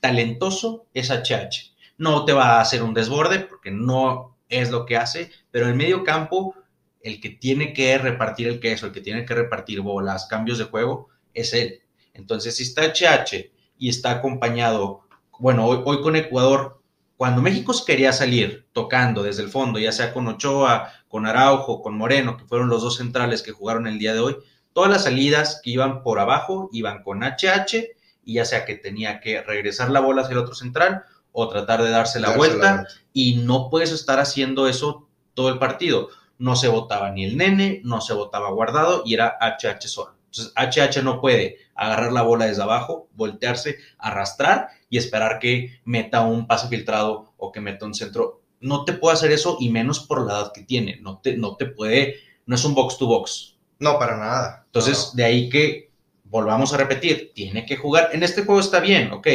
[0.00, 1.75] talentoso, es HH.
[1.98, 5.76] No te va a hacer un desborde, porque no es lo que hace, pero en
[5.76, 6.54] medio campo,
[7.00, 10.64] el que tiene que repartir el queso, el que tiene que repartir bolas, cambios de
[10.64, 11.80] juego, es él.
[12.14, 15.06] Entonces, si está HH y está acompañado
[15.38, 16.80] bueno, hoy, con Ecuador,
[17.16, 21.96] cuando México quería salir tocando desde el fondo, ya sea con Ochoa, con Araujo, con
[21.96, 24.36] Moreno, que fueron los dos centrales que jugaron el día de hoy,
[24.72, 29.20] todas las salidas que iban por abajo iban con HH y ya sea que tenía
[29.20, 31.04] que regresar la bola hacia el otro central
[31.38, 36.08] o tratar de darse la, vuelta, y no puedes estar haciendo eso todo el partido.
[36.38, 40.14] No se votaba ni el nene, no se votaba guardado y era HH solo.
[40.30, 46.22] Entonces HH no puede agarrar la bola desde abajo, voltearse, arrastrar y esperar que meta
[46.22, 48.40] un pase filtrado o que meta un centro.
[48.60, 51.00] No te puede hacer eso y menos por la edad que tiene.
[51.02, 52.14] No te, no te puede,
[52.46, 53.58] no es un box to box.
[53.78, 54.62] No, para nada.
[54.64, 55.90] Entonces, de ahí que
[56.24, 58.08] volvamos a repetir, tiene que jugar.
[58.14, 59.28] En este juego está bien, ok.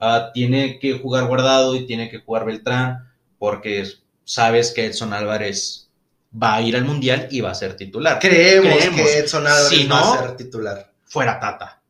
[0.00, 3.86] Ah, tiene que jugar guardado y tiene que jugar Beltrán porque
[4.24, 5.90] sabes que Edson Álvarez
[6.32, 8.18] va a ir al mundial y va a ser titular.
[8.18, 10.92] Creemos, que Edson Álvarez va a ser titular.
[11.04, 11.82] Fuera Tata.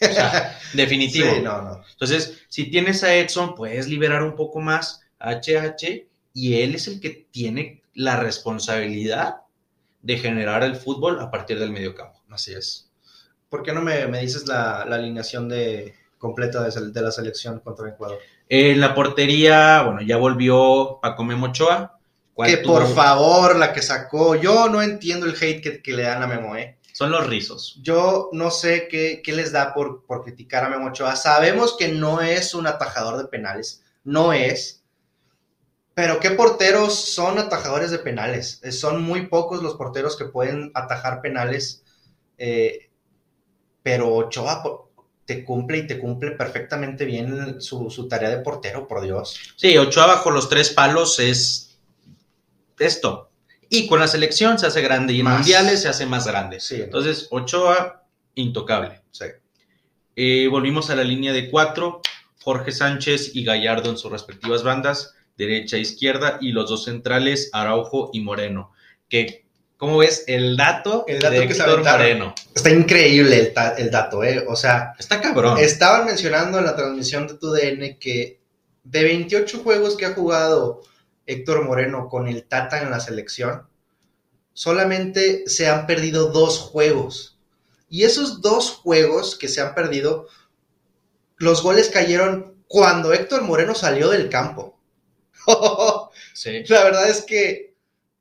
[0.00, 1.30] O sea, definitivo.
[1.34, 1.84] Sí, no, no.
[1.92, 6.88] Entonces, si tienes a Edson, puedes liberar un poco más a HH y él es
[6.88, 9.36] el que tiene la responsabilidad
[10.02, 12.20] de generar el fútbol a partir del medio campo.
[12.30, 12.90] Así es.
[13.48, 18.18] ¿Por qué no me, dices la, alineación de, completa de, la selección contra Ecuador?
[18.48, 21.98] En la portería, bueno, ya volvió Paco Memochoa.
[22.46, 24.34] Que por favor, la que sacó.
[24.34, 26.78] Yo no entiendo el hate que, le dan a Memo, ¿eh?
[26.94, 27.78] Son los rizos.
[27.82, 31.14] Yo no sé qué, les da por, por criticar a Memo Ochoa.
[31.14, 33.84] Sabemos que no es un atajador de penales.
[34.02, 34.82] No es.
[35.92, 38.62] Pero ¿qué porteros son atajadores de penales?
[38.70, 41.84] Son muy pocos los porteros que pueden atajar penales.
[42.38, 42.90] Eh,
[43.82, 44.62] pero Ochoa
[45.24, 49.38] te cumple y te cumple perfectamente bien su, tarea de portero, por Dios.
[49.56, 51.78] Sí, Ochoa bajo los tres palos es
[52.78, 53.30] esto.
[53.70, 56.60] Y con la selección se hace grande y en mundiales se hace más grande.
[56.60, 59.02] Sí, Entonces, Ochoa, intocable.
[59.10, 59.26] Sí.
[60.16, 62.02] Eh, volvimos a la línea de cuatro.
[62.44, 67.48] Jorge Sánchez y Gallardo en sus respectivas bandas, derecha e izquierda, y los dos centrales,
[67.54, 68.70] Araujo y Moreno,
[69.08, 69.43] que
[69.76, 72.34] ¿Cómo ves el dato, el dato de que Moreno?
[72.54, 74.44] Está increíble el, dato, ¿eh?
[74.48, 75.58] O sea, está cabrón.
[75.58, 78.40] Estaban mencionando en la transmisión de TUDN que
[78.84, 80.82] de 28 juegos que ha jugado
[81.26, 83.66] Héctor Moreno con el Tata en la selección,
[84.52, 87.38] solamente se han perdido dos juegos.
[87.88, 90.28] Y esos dos juegos que se han perdido,
[91.36, 94.80] los goles cayeron cuando Héctor Moreno salió del campo.
[96.32, 96.64] sí.
[96.68, 97.73] La verdad es que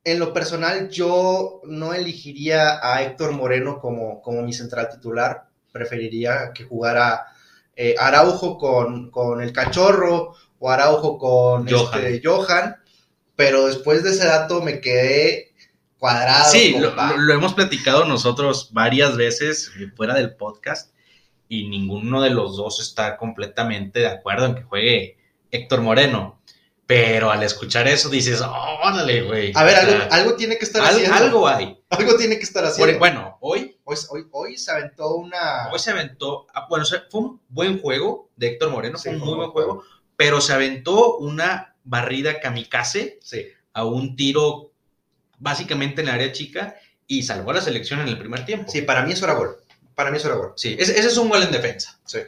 [0.03, 5.47] en lo personal, yo no elegiría a Héctor Moreno como, como mi central titular.
[5.71, 7.27] Preferiría que jugara
[7.75, 12.05] eh, Araujo con, el cachorro o Araujo con Johan.
[12.05, 12.75] Este, Johan.
[13.35, 15.53] Pero después de ese dato me quedé
[15.97, 16.51] cuadrado.
[16.51, 20.93] Sí, lo, lo, hemos platicado nosotros varias veces fuera del podcast
[21.47, 25.17] y ninguno de los dos está completamente de acuerdo en que juegue
[25.49, 26.41] Héctor Moreno.
[26.85, 29.51] Pero al escuchar eso dices, órale, güey.
[29.55, 29.75] A ver,
[30.11, 31.15] algo, tiene que estar haciendo.
[31.15, 31.81] Algo hay.
[31.89, 32.99] Algo tiene que estar haciendo.
[32.99, 34.57] bueno, hoy, hoy, hoy.
[34.57, 35.69] se aventó una.
[35.71, 36.45] Hoy se aventó.
[36.53, 39.83] Ah, bueno, fue un buen juego de Héctor Moreno, fue un muy buen juego,
[40.17, 43.19] pero se aventó una barrida kamikaze
[43.73, 44.71] a un tiro
[45.39, 46.75] básicamente en el área chica
[47.07, 48.71] y salvó a la selección en el primer tiempo.
[48.71, 49.57] Sí, para mí eso era gol.
[49.95, 50.53] Para mí eso era gol.
[50.55, 51.99] Sí, ese, es un gol en defensa.
[52.05, 52.19] Sí.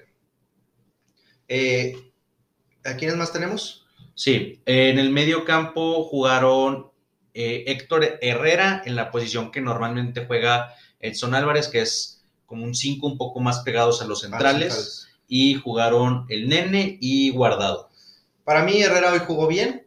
[1.48, 1.96] Eh,
[2.84, 3.85] ¿A quiénes más tenemos?
[4.16, 6.90] Sí, en el medio campo jugaron
[7.34, 12.74] eh, Héctor Herrera en la posición que normalmente juega Edson Álvarez, que es como un
[12.74, 17.90] 5 un poco más pegados a los centrales, y jugaron el Nene y Guardado.
[18.46, 19.86] Para mí Herrera hoy jugó bien,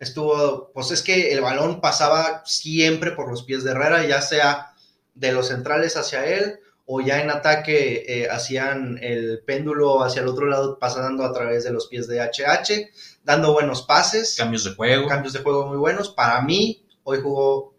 [0.00, 4.72] estuvo, pues es que el balón pasaba siempre por los pies de Herrera, ya sea
[5.14, 6.58] de los centrales hacia él
[6.90, 11.64] o ya en ataque eh, hacían el péndulo hacia el otro lado pasando a través
[11.64, 14.36] de los pies de HH dando buenos pases.
[14.38, 15.06] Cambios de juego.
[15.06, 16.08] Cambios de juego muy buenos.
[16.08, 17.74] Para mí, hoy jugó,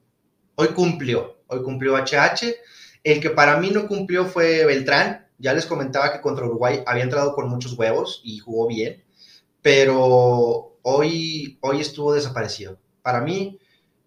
[0.53, 2.55] hoy cumplió, hoy cumplió HH.
[3.03, 5.27] El que para mí no cumplió fue Beltrán.
[5.39, 9.03] Ya les comentaba que contra Uruguay había entrado con muchos huevos y jugó bien,
[9.63, 12.77] pero hoy, hoy estuvo desaparecido.
[13.01, 13.57] Para mí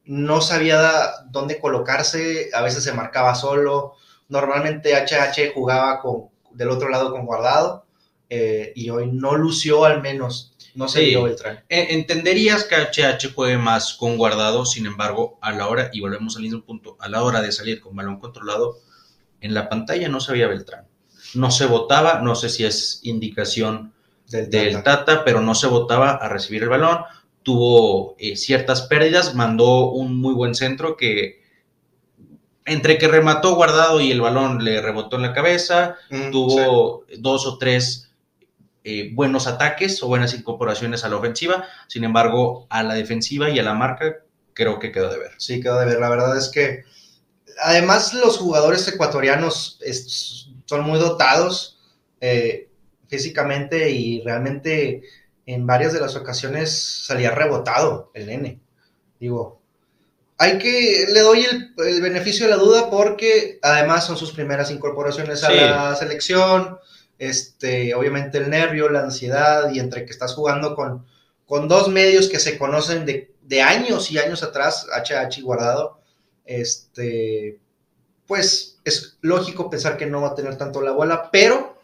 [0.04, 0.92] no sabía
[1.30, 3.94] dónde colocarse, a veces se marcaba solo.
[4.28, 7.86] Normalmente HH jugaba con, del otro lado con guardado
[8.28, 11.64] eh, y hoy no lució al menos no se dio Beltrán.
[11.68, 16.36] E, entenderías que HH juegue más con guardado, sin embargo, a la hora, y volvemos
[16.36, 18.78] al mismo punto, a la hora de salir con balón controlado,
[19.40, 20.86] en la pantalla no se veía Beltrán.
[21.34, 23.92] No se votaba, no sé si es indicación
[24.28, 25.24] del, tata.
[25.24, 27.00] pero no se votaba a recibir el balón.
[27.42, 31.42] Tuvo eh, ciertas pérdidas, mandó un muy buen centro que
[32.64, 35.96] entre que remató guardado y el balón le rebotó en la cabeza,
[36.30, 38.11] tuvo dos o tres
[38.84, 43.58] eh, buenos ataques o buenas incorporaciones a la ofensiva, sin embargo, a la defensiva y
[43.58, 44.16] a la marca
[44.54, 45.32] creo que quedó de ver.
[45.38, 46.00] Sí, quedó de ver.
[46.00, 46.84] La verdad es que
[47.62, 49.78] además los jugadores ecuatorianos
[50.66, 51.78] son muy dotados
[52.20, 52.68] eh,
[53.08, 55.02] físicamente y realmente
[55.46, 58.60] en varias de las ocasiones salía rebotado el nene.
[59.20, 59.60] Digo,
[60.38, 65.44] hay que, le doy el, beneficio de la duda porque además son sus primeras incorporaciones
[65.44, 66.78] a la selección,
[67.22, 71.06] este, obviamente el nervio, la ansiedad y entre que estás jugando con,
[71.46, 76.00] con dos medios que se conocen de, de años y años atrás, HH y Guardado,
[76.44, 77.60] este,
[78.26, 81.80] pues es lógico pensar que no va a tener tanto la bola, pero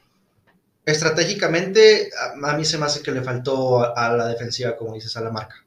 [0.84, 2.10] estratégicamente
[2.42, 5.30] a, mí se me hace que le faltó a, la defensiva, como dices, a la
[5.30, 5.64] marca.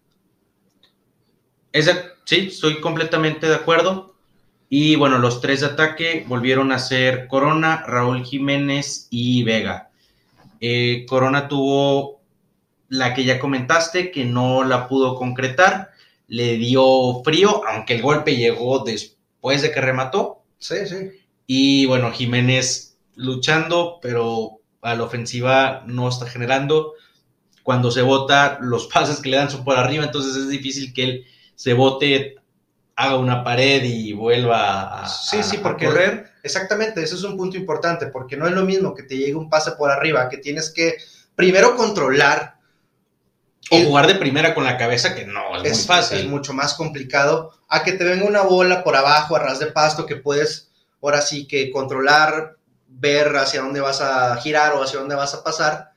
[2.26, 4.11] sí, estoy completamente de acuerdo.
[4.74, 9.90] Y bueno, los tres de ataque volvieron a ser Corona, Raúl Jiménez y Vega.
[10.62, 12.22] Eh, Corona tuvo
[12.88, 15.92] la que ya comentaste, que no la pudo concretar.
[16.30, 20.44] Le dio frío, aunque el golpe llegó después de que remató.
[20.58, 21.20] Sí, sí.
[21.46, 26.94] Y bueno, Jiménez luchando, pero a la ofensiva no está generando.
[27.64, 31.04] Cuando se vota, los pases que le dan son por arriba, entonces es difícil que
[31.04, 32.36] él se vote,
[32.96, 36.32] haga una pared y vuelva a, sí, sí, porque, correr.
[36.44, 39.50] Exactamente, ese es un punto importante, porque no es lo mismo que te llegue un
[39.50, 40.98] pase por arriba, que tienes que
[41.36, 42.56] primero controlar.
[43.70, 46.20] O jugar de primera con la cabeza, que no, es, muy fácil.
[46.20, 47.54] Es mucho más complicado.
[47.70, 51.22] A que te venga una bola por abajo, a ras de pasto, que puedes ahora
[51.22, 55.92] sí que controlar ver hacia dónde vas a girar o hacia dónde vas a pasar,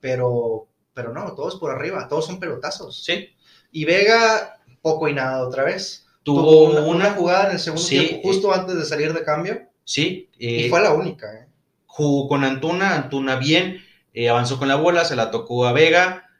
[0.00, 3.02] pero, pero no, todos por arriba, todos son pelotazos.
[3.04, 3.34] Sí.
[3.72, 6.03] Y Vega, poco y nada otra vez.
[6.24, 9.62] Tuvo, una, jugada en el segundo tiempo, justo eh, antes de salir de cambio.
[9.84, 10.30] Sí.
[10.38, 11.32] y eh, fue la única.
[11.32, 11.46] Eh.
[11.86, 13.84] Jugó con Antuna, Antuna bien,
[14.28, 16.30] avanzó con la bola, se la tocó a Vega,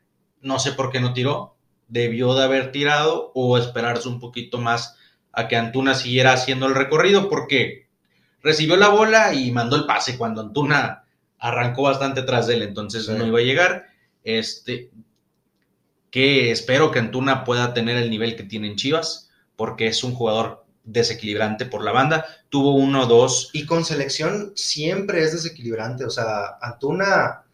[0.40, 4.97] no sé por qué no tiró, debió de haber tirado o esperarse un poquito más
[5.33, 7.87] a que Antuna siguiera haciendo el recorrido, porque
[8.42, 11.05] recibió la bola y mandó el pase cuando Antuna
[11.38, 13.87] arrancó bastante tras de él, entonces no iba a llegar.
[14.25, 14.90] Este,
[16.11, 19.24] que espero que Antuna pueda tener el nivel que tiene en Chivas,
[19.57, 22.27] porque es un jugador desequilibrante por la banda.
[22.49, 23.51] Tuvo uno, dos.
[23.53, 26.05] Y con selección siempre es desequilibrante.
[26.05, 27.45] O sea, Antuna,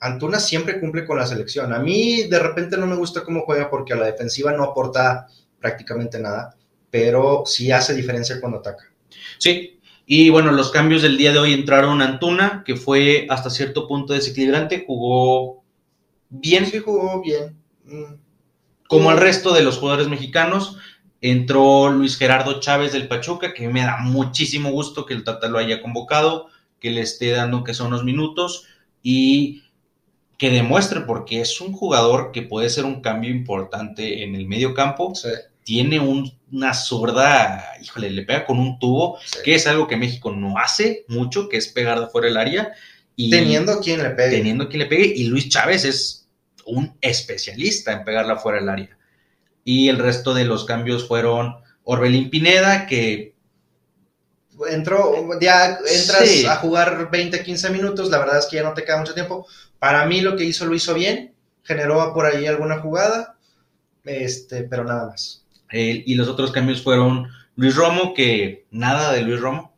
[0.00, 1.72] Antuna siempre cumple con la selección.
[1.72, 5.26] A mí de repente no me gusta cómo juega porque a la defensiva no aporta
[5.60, 6.56] prácticamente nada,
[6.90, 8.84] pero sí hace diferencia cuando ataca.
[9.38, 13.86] Sí, y bueno, los cambios del día de hoy entraron Antuna, que fue hasta cierto
[13.86, 15.62] punto desequilibrante, jugó
[16.28, 16.66] bien.
[16.66, 17.56] Sí, jugó bien.
[17.84, 18.14] Mm.
[18.88, 20.76] Como el resto de los jugadores mexicanos,
[21.22, 25.58] entró Luis Gerardo Chávez del Pachuca, que me da muchísimo gusto que el Tata lo
[25.58, 28.66] haya convocado, que le esté dando que son unos minutos
[29.02, 29.62] y
[30.36, 34.74] que demuestre, porque es un jugador que puede ser un cambio importante en el medio
[34.74, 35.14] campo.
[35.14, 35.30] Sí
[35.64, 40.58] tiene una zurda, híjole, le pega con un tubo, que es algo que México no
[40.58, 42.72] hace mucho, que es pegar de fuera del área.
[43.16, 44.36] Y teniendo quien le pegue.
[44.36, 46.28] Teniendo quien le pegue, y Luis Chávez es
[46.64, 48.98] un especialista en pegarla fuera del área.
[49.64, 53.34] Y el resto de los cambios fueron Orbelín Pineda, que
[54.68, 58.84] entró, ya entras a jugar 20, 15 minutos, la verdad es que ya no te
[58.84, 59.46] queda mucho tiempo.
[59.78, 63.36] Para mí lo que hizo lo hizo bien, generó por ahí alguna jugada,
[64.04, 69.40] este, pero nada más y los otros cambios fueron Luis Romo, que nada de Luis
[69.40, 69.74] Romo.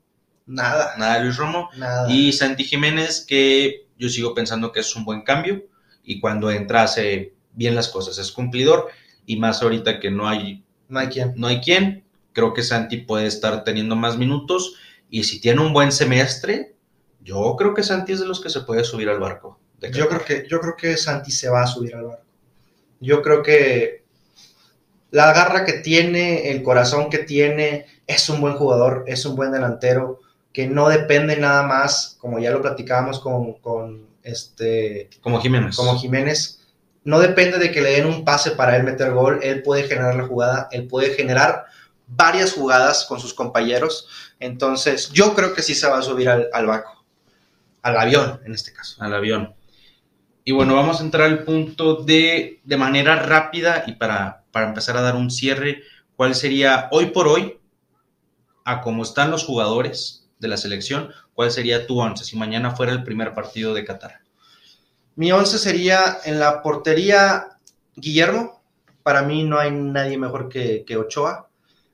[0.46, 0.94] Nada.
[0.98, 1.70] Nada de Luis Romo.
[2.08, 5.64] Y Santi Jiménez, que yo sigo pensando que es un buen cambio.
[6.02, 8.88] Y cuando entrase bien las cosas, es cumplidor.
[9.26, 10.64] Y más ahorita que no hay.
[10.88, 11.32] No hay quien.
[11.36, 12.04] No hay quien.
[12.32, 14.74] Creo que Santi puede estar teniendo más minutos.
[15.08, 16.74] Y si tiene un buen semestre,
[17.22, 19.58] yo creo que Santi es de los que se puede subir al barco.
[19.92, 22.24] Yo creo, que, yo creo que Santi se va a subir al barco.
[23.00, 24.04] Yo creo que
[25.10, 29.52] la garra que tiene, el corazón que tiene, es un buen jugador, es un buen
[29.52, 30.20] delantero,
[30.52, 35.10] que no depende nada más, como ya lo platicábamos con, este...
[35.20, 35.76] Como Jiménez.
[35.76, 36.63] Como Jiménez.
[37.04, 40.14] No depende de que le den un pase para él meter gol, él puede generar
[40.16, 41.66] la jugada, él puede generar
[42.06, 44.08] varias jugadas con sus compañeros.
[44.40, 46.84] Entonces, yo creo que sí se va a subir al, al
[47.82, 49.02] al avión en este caso.
[49.02, 49.54] Al avión.
[50.44, 54.96] Y bueno, vamos a entrar al punto de, de manera rápida y para para empezar
[54.96, 55.82] a dar un cierre,
[56.14, 57.58] ¿cuál sería hoy por hoy,
[58.64, 62.92] a cómo están los jugadores de la selección, cuál sería tu once si mañana fuera
[62.92, 64.20] el primer partido de Qatar?
[65.16, 67.58] Mi once sería en la portería
[67.94, 68.62] Guillermo.
[69.02, 71.48] Para mí no hay nadie mejor que, Ochoa.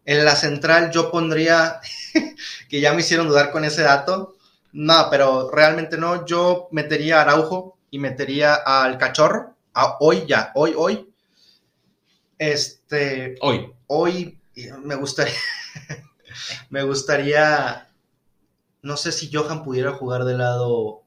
[0.04, 1.80] En la central yo pondría,
[2.68, 4.36] que ya me hicieron dudar con ese dato,
[4.72, 10.52] no, pero realmente no, yo metería a Araujo y metería al Cachorro, a hoy ya,
[10.54, 11.10] hoy, hoy,
[12.40, 13.36] este.
[13.42, 13.70] Hoy.
[13.86, 14.40] Hoy
[14.82, 15.34] me gustaría.
[16.70, 17.86] me gustaría.
[18.80, 21.02] No sé si Johan pudiera jugar de lado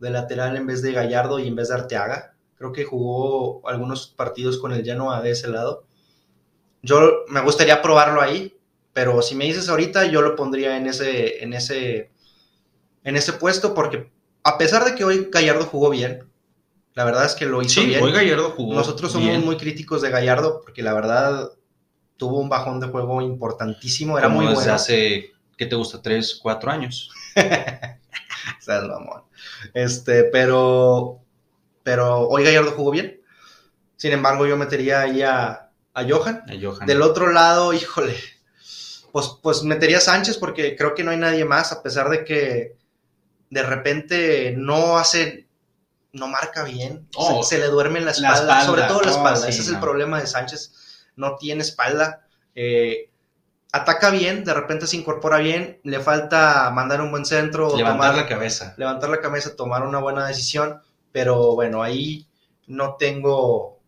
[0.00, 2.34] de lateral en vez de Gallardo y en vez de Arteaga.
[2.56, 5.84] creo que jugó algunos partidos con el Genoa de ese lado.
[6.82, 8.56] Yo me gustaría probarlo ahí,
[8.92, 12.10] pero si me dices ahorita, yo lo pondría en ese, en ese,
[13.04, 14.10] en ese puesto, porque
[14.42, 16.24] a pesar de que hoy Gallardo jugó bien,
[16.94, 18.02] la verdad es que lo hizo bien.
[18.02, 18.74] Hoy Gallardo jugó.
[18.74, 21.50] Nosotros somos muy críticos de Gallardo, porque la verdad
[22.16, 24.18] tuvo un bajón de juego importantísimo.
[24.18, 26.02] Era muy desde hace, ¿qué te gusta?
[26.02, 27.10] ¿Tres, cuatro años?
[28.66, 29.24] Mamón.
[29.74, 31.20] Este, pero,
[31.82, 33.20] pero hoy Gallardo jugó bien.
[33.96, 36.44] Sin embargo, yo metería ahí a, a Johan.
[36.48, 36.86] A Johan.
[36.86, 38.16] Del otro lado, híjole,
[39.12, 42.24] pues, pues metería a Sánchez porque creo que no hay nadie más, a pesar de
[42.24, 42.76] que
[43.50, 45.48] de repente no hace,
[46.12, 49.08] no marca bien, Oh, se, se le duerme en la la espalda, sobre todo la
[49.08, 50.72] Oh, espalda, sí, ese es el problema de Sánchez,
[51.16, 53.09] no tiene espalda, eh,
[53.72, 58.16] ataca bien, de repente se incorpora bien, le falta mandar un buen centro, Levantar tomar-
[58.16, 58.74] la cabeza.
[58.76, 60.80] levantar la cabeza, tomar una buena decisión,
[61.12, 62.26] pero bueno, ahí
[62.66, 63.78] no tengo,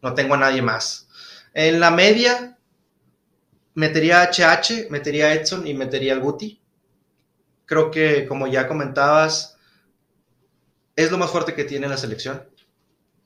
[0.00, 1.08] no tengo a nadie más.
[1.54, 2.56] En la media,
[3.74, 6.60] metería a HH, metería a Edson y metería al Guti.
[7.66, 9.56] Creo que, como ya comentabas,
[10.96, 12.48] es lo más fuerte que tiene la selección.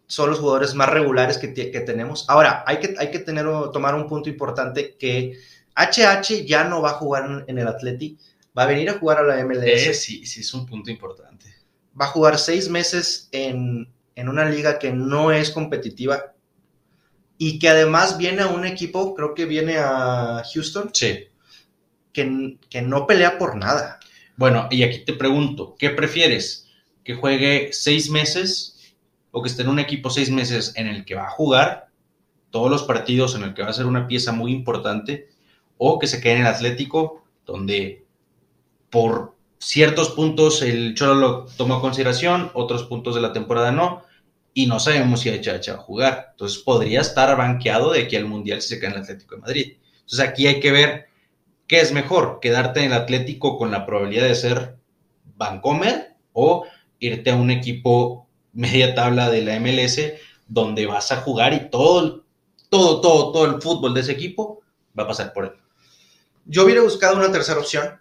[0.06, 2.26] Son los jugadores más regulares que, que tenemos.
[2.28, 5.36] Ahora, hay que, hay que tener, tomar un punto importante que
[5.76, 8.16] HH ya no va a jugar en, el Atleti,
[8.56, 11.54] va a venir a jugar a la MLS Eh, sí, sí, es un punto importante.
[11.98, 16.32] va a jugar seis meses en, en una liga que no es competitiva
[17.38, 21.26] y que además viene a un equipo, creo que viene a Houston, Sí.
[22.12, 23.98] que, que no pelea por nada.
[24.36, 26.66] Bueno, y aquí te pregunto, ¿qué prefieres?
[27.04, 28.94] ¿Que juegue seis meses
[29.30, 31.88] o que esté en un equipo seis meses en el que va a jugar
[32.50, 35.28] todos los partidos, en el que va a ser una pieza muy importante,
[35.78, 38.06] o que se quede en el Atlético, donde
[38.90, 44.02] por ciertos puntos el Cholo lo tomó en consideración, otros puntos de la temporada no,
[44.54, 46.28] y no sabemos si HH va a jugar.
[46.30, 49.40] Entonces podría estar banqueado de aquí al Mundial si se queda en el Atlético de
[49.42, 49.72] Madrid.
[50.00, 51.06] Entonces aquí hay que ver
[51.66, 54.76] qué es mejor, quedarte en el Atlético con la probabilidad de ser
[55.36, 56.64] Vancomer o
[56.98, 60.00] irte a un equipo media tabla de la MLS
[60.48, 62.24] donde vas a jugar y todo,
[62.70, 64.62] todo, todo, todo el fútbol de ese equipo
[64.98, 65.52] va a pasar por él.
[66.46, 68.00] Yo hubiera buscado una tercera opción,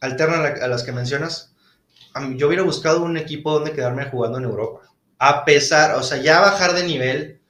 [0.00, 1.52] alterna a, la- a las que mencionas.
[2.36, 4.80] Yo hubiera buscado un equipo donde quedarme jugando en Europa.
[5.18, 7.40] A pesar, o sea, ya bajar de nivel,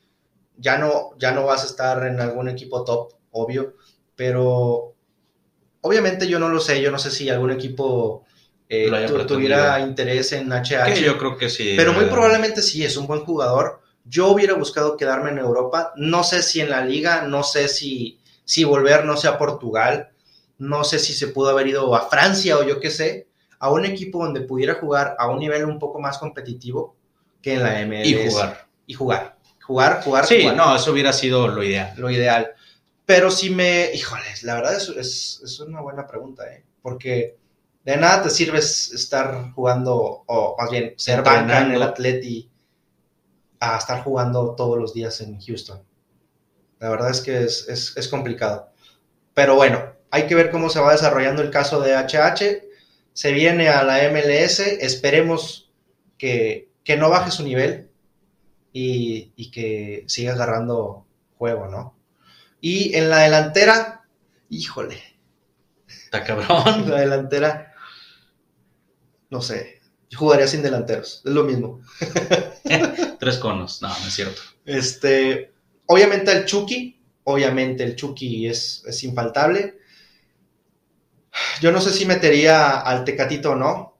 [0.58, 3.74] ya no, ya no vas a estar en algún equipo top, obvio,
[4.16, 4.94] pero
[5.82, 8.24] obviamente yo no lo sé, yo no sé si algún equipo
[8.68, 8.88] eh,
[9.26, 10.94] tuviera interés en HH.
[10.94, 11.74] Que yo creo que sí.
[11.76, 13.80] Pero muy probablemente sí, es un buen jugador.
[14.04, 15.92] Yo hubiera buscado quedarme en Europa.
[15.96, 20.08] No sé si en la liga, no sé si, si volver, no sé, a Portugal.
[20.56, 23.28] No sé si se pudo haber ido a Francia o yo qué sé.
[23.58, 26.96] A un equipo donde pudiera jugar a un nivel un poco más competitivo
[27.42, 28.06] que en la MLS.
[28.08, 28.66] Y jugar.
[28.86, 29.36] Y jugar.
[29.62, 30.56] Jugar, jugar, Sí, jugar.
[30.56, 31.92] no, eso hubiera sido lo ideal.
[31.98, 32.52] Lo ideal.
[33.04, 33.90] Pero si me...
[33.92, 36.64] Híjoles, la verdad es, es, es una buena pregunta, ¿eh?
[36.82, 37.36] Porque
[37.84, 41.82] de nada te sirve es- estar jugando, o más bien ser banca en el.
[41.82, 42.48] Atleti
[43.60, 45.82] a estar jugando todos los días en Houston.
[46.78, 48.70] La verdad es que es, es- es complicado.
[49.34, 52.62] Pero bueno, hay que ver cómo se va desarrollando el caso de HH.
[53.12, 55.70] Se viene a la MLS, esperemos
[56.18, 57.90] que, que no baje su nivel
[58.72, 61.06] y, y que siga agarrando
[61.38, 61.96] juego, ¿no?
[62.60, 64.04] Y en la delantera,
[64.50, 65.02] híjole,
[65.88, 66.88] Está cabrón.
[66.90, 67.74] la delantera,
[69.30, 71.80] no sé, yo jugaría sin delanteros, es lo mismo.
[73.18, 73.82] Tres conos.
[73.82, 74.40] No, no es cierto.
[74.64, 75.52] Este,
[75.86, 79.78] obviamente el Chucky, obviamente el Chucky es, es infaltable.
[81.60, 83.96] Yo no sé si metería al Tecatito o no,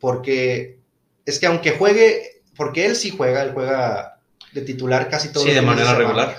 [0.00, 0.80] porque
[1.24, 4.20] es que aunque juegue, porque él sí juega, él juega
[4.52, 6.36] de titular casi todo Sí, de manera regular.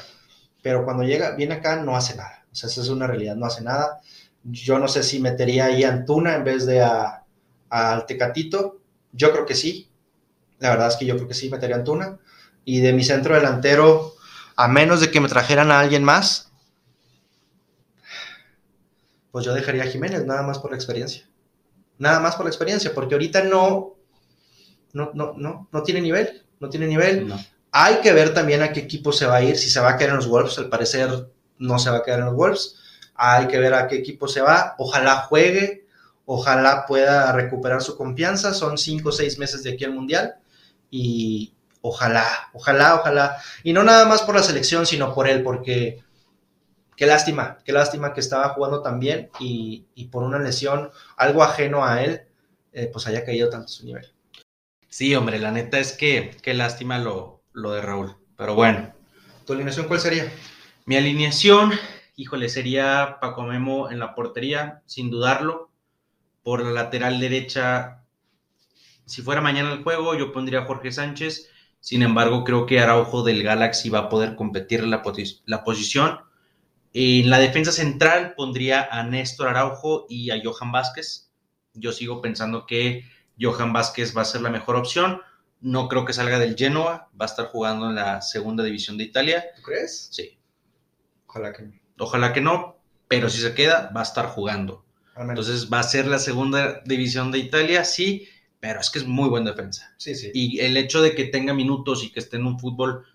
[0.61, 2.45] pero cuando llega, viene acá, no hace nada.
[2.51, 4.01] O sea, esa es una realidad, no hace nada.
[4.43, 7.23] Yo no sé si metería ahí a Antuna en vez de a,
[7.69, 8.81] a- al Tecatito.
[9.11, 9.89] Yo creo que sí.
[10.59, 12.19] La verdad es que yo creo que sí metería a Antuna.
[12.65, 14.15] Y de mi centro delantero,
[14.57, 16.51] a menos de que me trajeran a alguien más,
[19.31, 21.29] pues yo dejaría a Jiménez, nada más por la experiencia.
[21.99, 23.95] Nada más por la experiencia, porque ahorita no,
[24.93, 26.43] no, no, no, no tiene nivel.
[26.59, 27.27] No tiene nivel.
[27.27, 27.39] No.
[27.71, 29.97] Hay que ver también a qué equipo se va a ir, si se va a
[29.97, 31.29] quedar en los Wolves, al parecer
[31.59, 32.77] no se va a quedar en los Wolves.
[33.13, 35.85] Hay que ver a qué equipo se va, ojalá juegue,
[36.25, 40.35] ojalá pueda recuperar su confianza, son cinco o seis meses de aquí al Mundial
[40.89, 41.53] y
[41.87, 43.37] ojalá, ojalá, ojalá.
[43.63, 46.03] Y no nada más por la selección, sino por él, porque
[46.95, 51.43] qué lástima, qué lástima que estaba jugando tan bien y, y por una lesión, algo
[51.43, 52.21] ajeno a él,
[52.73, 54.11] eh, pues haya caído tanto su nivel.
[54.89, 58.15] Sí, hombre, la neta es que qué lástima lo, lo de Raúl.
[58.35, 58.93] Pero bueno.
[59.45, 60.31] ¿Tu alineación cuál sería?
[60.85, 61.71] Mi alineación,
[62.15, 65.69] híjole, sería Paco Memo en la portería, sin dudarlo.
[66.43, 68.03] Por la lateral derecha,
[69.05, 71.49] si fuera mañana el juego, yo pondría a Jorge Sánchez.
[71.79, 75.01] Sin embargo, creo que Araujo del Galaxy va a poder competir la,
[75.45, 76.19] la posición.
[76.93, 81.31] En la defensa central pondría a Néstor Araujo y a Johan Vázquez.
[81.73, 83.05] Yo sigo pensando que
[83.39, 85.21] Johan Vázquez va a ser la mejor opción.
[85.61, 89.05] No creo que salga del Genoa, va a estar jugando en la segunda división de
[89.05, 89.45] Italia.
[89.55, 90.09] ¿Tú crees?
[90.11, 90.37] Sí.
[91.27, 91.73] Ojalá que no.
[91.99, 94.85] Ojalá que no, pero si se queda, va a estar jugando.
[95.17, 98.27] Entonces va a ser la segunda división de Italia, sí,
[98.59, 99.93] pero es que es muy buen defensa.
[99.97, 100.31] Sí, sí.
[100.33, 103.05] Y el hecho de que tenga minutos y que esté en un fútbol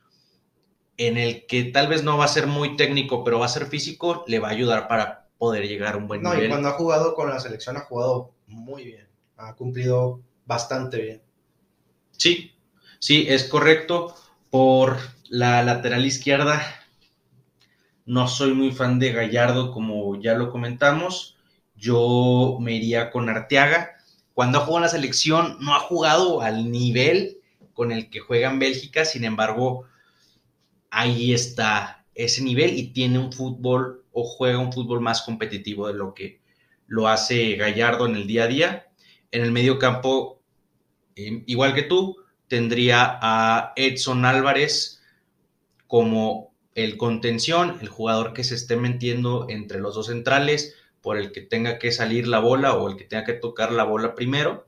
[0.97, 3.66] en el que tal vez no va a ser muy técnico, pero va a ser
[3.66, 6.38] físico, le va a ayudar para poder llegar a un buen nivel.
[6.38, 11.01] No, y cuando ha jugado con la selección ha jugado muy bien, ha cumplido bastante
[11.01, 11.22] bien.
[12.12, 12.53] Sí,
[12.99, 14.14] sí, es correcto.
[14.51, 16.62] Por la lateral izquierda,
[18.05, 21.38] no soy muy fan de Gallardo, como ya lo comentamos.
[21.74, 23.97] Yo me iría con Arteaga.
[24.35, 27.39] Cuando ha jugado en la selección, no ha jugado al nivel
[27.74, 29.85] con el que juega en Bélgica, sin embargo,
[30.91, 35.95] ahí está ese nivel y tiene un fútbol o juega un fútbol más competitivo de
[35.95, 36.41] lo que
[36.87, 38.87] lo hace Gallardo en el día a día.
[39.30, 40.43] En el medio campo,
[41.16, 42.16] em, igual que tú,
[42.49, 45.03] tendría a Edson Álvarez
[45.87, 51.32] como el contención, el jugador que se esté metiendo entre los dos centrales, por el
[51.32, 54.66] que tenga que salir la bola o el que tenga que tocar la bola primero.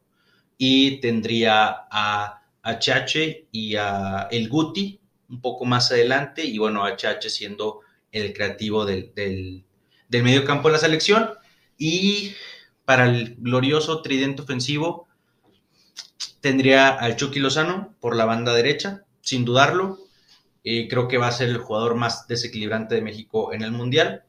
[0.58, 6.44] Y tendría a, a Chache y a El Guti un poco más adelante.
[6.44, 7.80] Y bueno, a Chache siendo
[8.12, 9.64] el creativo del, del,
[10.08, 11.30] del medio campo de la selección.
[11.78, 12.34] Y
[12.84, 15.08] para el glorioso tridente ofensivo,
[16.40, 19.98] tendría al Chucky Lozano por la banda derecha, sin dudarlo.
[20.62, 24.24] y creo que va a ser el jugador más desequilibrante de México en el Mundial.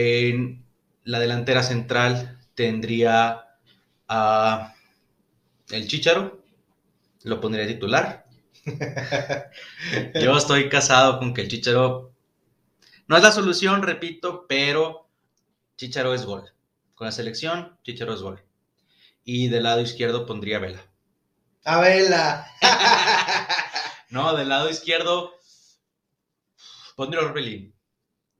[0.00, 0.64] En
[1.02, 3.46] la delantera central tendría
[4.06, 4.74] a
[5.70, 6.40] el Chicharo,
[7.24, 8.24] lo pondría titular.
[10.14, 12.12] Yo estoy casado con que el Chicharo
[13.08, 15.08] no es la solución, repito, pero
[15.76, 16.44] Chicharo es gol.
[16.94, 18.44] Con la selección, Chicharo es gol.
[19.24, 20.86] Y del lado izquierdo pondría Vela.
[21.64, 22.46] ¡A Vela!
[24.10, 25.32] no, del lado izquierdo
[26.94, 27.74] pondría Orbelín.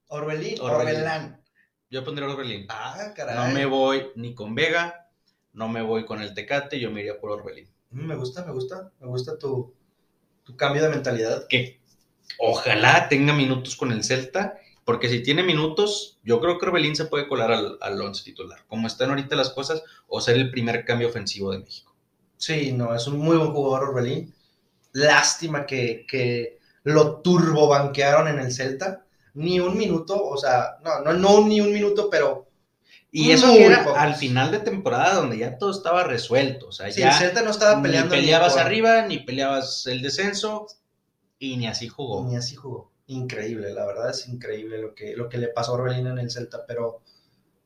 [0.07, 1.38] Orbelín, Orbelán.
[1.91, 2.67] Yo pondría Orbelín.
[2.69, 3.37] Ah, caray.
[3.37, 5.09] No me voy ni con Vega,
[5.53, 7.69] no me voy con el Tecate, yo me iría por Orbelín.
[7.91, 9.75] Mm, me gusta, me gusta, me gusta tu,
[10.45, 11.47] tu cambio de mentalidad.
[11.49, 11.81] Que
[12.39, 14.59] ojalá tenga minutos con el Celta
[14.89, 18.65] porque si tiene minutos, yo creo que Orbelín se puede colar al, al once titular,
[18.69, 21.95] como están ahorita las cosas, o ser el primer cambio ofensivo de México.
[22.39, 24.35] Sí, no, es un muy buen jugador Orbelín.
[24.93, 29.05] Lástima que, que lo turbobanquearon en el Celta.
[29.39, 32.49] Ni un minuto, o sea, no, no, no ni un minuto, pero
[33.11, 36.69] y eso era al final de temporada donde ya todo estaba resuelto.
[36.69, 38.15] O sea, sí, ya el Celta no estaba peleando.
[38.15, 40.67] Ni peleabas ni arriba, ni peleabas el descenso,
[41.39, 42.25] y ni así jugó.
[42.25, 45.75] Ni así jugó increíble, la verdad es increíble lo que, lo que le pasó a
[45.77, 47.01] Orbelín en el Celta, pero,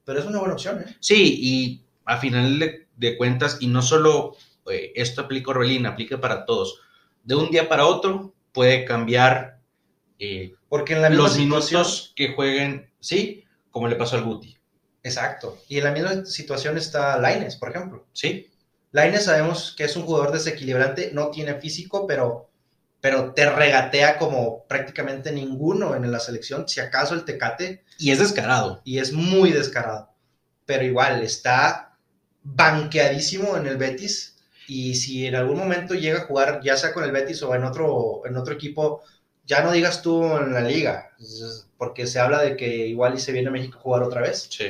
[0.05, 0.97] pero es una buena opción, ¿eh?
[1.01, 4.37] Sí, y a final de, de cuentas, y no solo
[4.71, 6.81] eh, esto aplica a Orbelín, aplica para todos.
[7.25, 9.59] De un día para otro puede cambiar
[10.19, 11.83] eh, Porque en la los situación...
[11.83, 14.57] minutos que jueguen, sí, como le pasó al Guti.
[15.03, 15.59] Exacto.
[15.69, 18.07] Y en la misma situación está Laines, por ejemplo.
[18.15, 18.51] Sí.
[18.91, 22.49] Laines sabemos que es un jugador desequilibrante, no tiene físico, pero
[23.03, 27.85] pero te regatea como prácticamente ninguno en la selección, si acaso el Tecate.
[27.99, 28.81] Y es descarado.
[28.83, 30.15] Y es muy descarado.
[30.65, 31.99] Pero igual, está
[32.45, 34.37] banqueadísimo en el Betis.
[34.69, 37.65] Y si en algún momento llega a jugar, ya sea con el Betis o en
[37.65, 39.03] otro, en otro equipo,
[39.53, 41.11] ya no digas tú en la liga,
[41.77, 44.49] porque se habla de que igual y se viene a México a jugar otra vez.
[44.51, 44.65] Sí.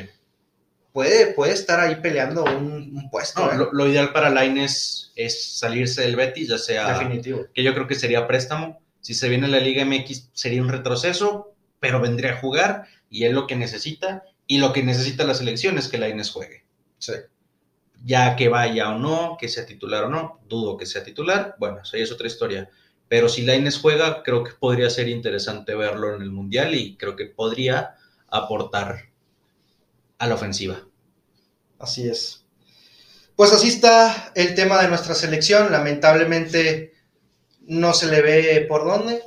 [0.93, 3.47] Puede, puede estar ahí peleando un, un puesto.
[3.47, 3.59] No, ¿eh?
[3.59, 6.99] lo, lo, ideal para Laines es salirse del Betis, ya sea.
[6.99, 7.47] Definitivo.
[7.55, 8.83] Que yo creo que sería préstamo.
[9.01, 13.25] Si se viene a la Liga MX sería un retroceso, pero vendría a jugar y
[13.25, 14.25] es lo que necesita.
[14.49, 16.65] Y lo que necesita la selección es que Laines juegue.
[16.99, 17.13] Sí.
[18.05, 21.55] Ya que vaya o no, que sea titular o no, dudo que sea titular.
[21.61, 22.69] Bueno, eso ya es otra historia.
[23.13, 27.15] Pero si Laines juega, creo que podría ser interesante verlo en el Mundial y creo
[27.15, 27.97] que podría
[28.27, 29.11] aportar
[30.17, 30.83] a la ofensiva.
[31.79, 32.47] Así es.
[33.37, 35.71] Pues así está el tema de nuestra selección.
[35.71, 36.95] Lamentablemente
[37.61, 39.23] no se le ve por dónde.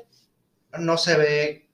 [0.79, 1.69] No se ve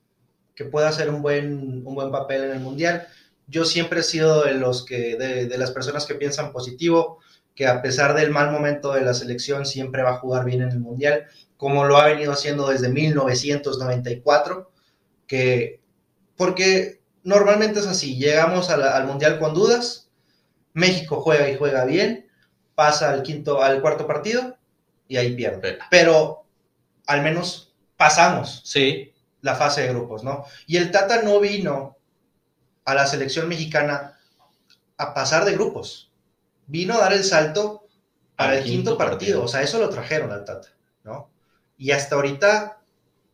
[0.53, 3.07] que pueda hacer un buen, un buen papel en el Mundial.
[3.47, 7.19] Yo siempre he sido de, los que, de, de las personas que piensan positivo,
[7.55, 10.71] que a pesar del mal momento de la selección siempre va a jugar bien en
[10.71, 11.27] el Mundial,
[11.61, 14.71] como lo ha venido haciendo desde 1994,
[15.27, 15.79] que
[16.35, 20.09] porque normalmente es así, llegamos al Mundial con dudas,
[20.73, 22.27] México juega y juega bien,
[22.73, 24.57] pasa al quinto, al cuarto partido
[25.07, 25.77] y ahí pierde.
[25.91, 26.47] Pero
[27.05, 29.13] al menos pasamos sí.
[29.41, 30.45] la fase de grupos, ¿no?
[30.65, 31.95] Y el Tata no vino
[32.85, 34.17] a la selección mexicana
[34.97, 36.11] a pasar de grupos.
[36.65, 37.85] Vino a dar el salto
[38.35, 39.43] para el quinto, partido.
[39.43, 40.69] O sea, eso lo trajeron al Tata,
[41.03, 41.30] ¿no?
[41.81, 42.77] Y hasta ahorita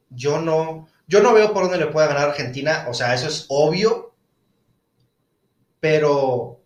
[0.09, 2.85] yo no, yo no veo por dónde le pueda ganar Argentina.
[2.87, 4.15] O sea, eso es obvio.
[5.81, 6.61] Pero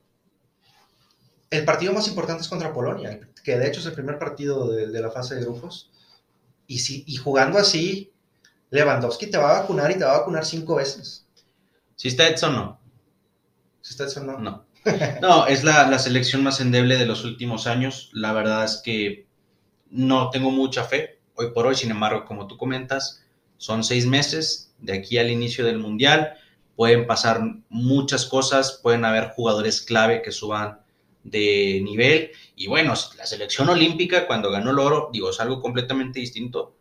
[1.49, 4.87] el partido más importante es contra Polonia, que de hecho es el primer partido de,
[5.01, 5.89] la fase de grupos.
[6.67, 8.13] Y, si, y jugando así,
[8.69, 11.25] Lewandowski te va a vacunar y te va a vacunar cinco veces.
[11.95, 12.79] Si está Edson, no.
[13.81, 14.37] Si está Edson, no.
[14.37, 14.67] No.
[15.19, 18.11] No, es la, selección más endeble de los últimos años.
[18.13, 19.25] La verdad es que
[19.89, 21.75] no tengo mucha fe hoy por hoy.
[21.75, 23.23] Sin embargo, como tú comentas,
[23.57, 26.33] son seis meses de aquí al inicio del Mundial.
[26.75, 30.79] Pueden pasar muchas cosas, pueden haber jugadores clave que suban
[31.23, 32.31] de nivel.
[32.55, 36.75] Y bueno, la selección olímpica cuando ganó el oro, digo, es algo completamente distinto,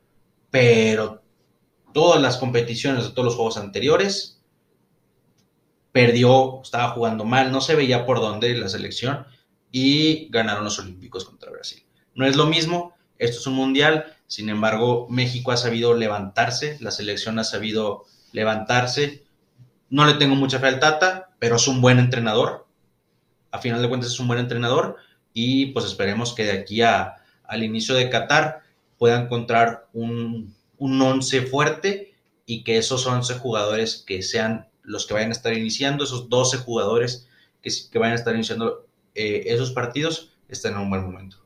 [0.50, 1.22] pero
[1.92, 4.40] todas las competiciones de todos los juegos anteriores,
[5.92, 9.26] perdió, estaba jugando mal, no se veía por dónde la selección
[9.72, 11.84] y ganaron los Olímpicos contra Brasil.
[12.14, 16.90] No es lo mismo, esto es un mundial, sin embargo, México ha sabido levantarse, la
[16.90, 19.24] selección ha sabido levantarse.
[19.90, 22.70] No le tengo mucha fe al Tata, pero es un buen entrenador
[23.50, 24.96] a final de cuentas es un buen entrenador
[25.32, 28.62] y pues esperemos que de aquí a, al inicio de Qatar
[28.98, 32.14] pueda encontrar un, un once fuerte
[32.46, 36.58] y que esos 11 jugadores que sean los que vayan a estar iniciando, esos 12
[36.58, 37.28] jugadores
[37.62, 41.39] que, que vayan a estar iniciando eh, esos partidos, estén en un buen momento.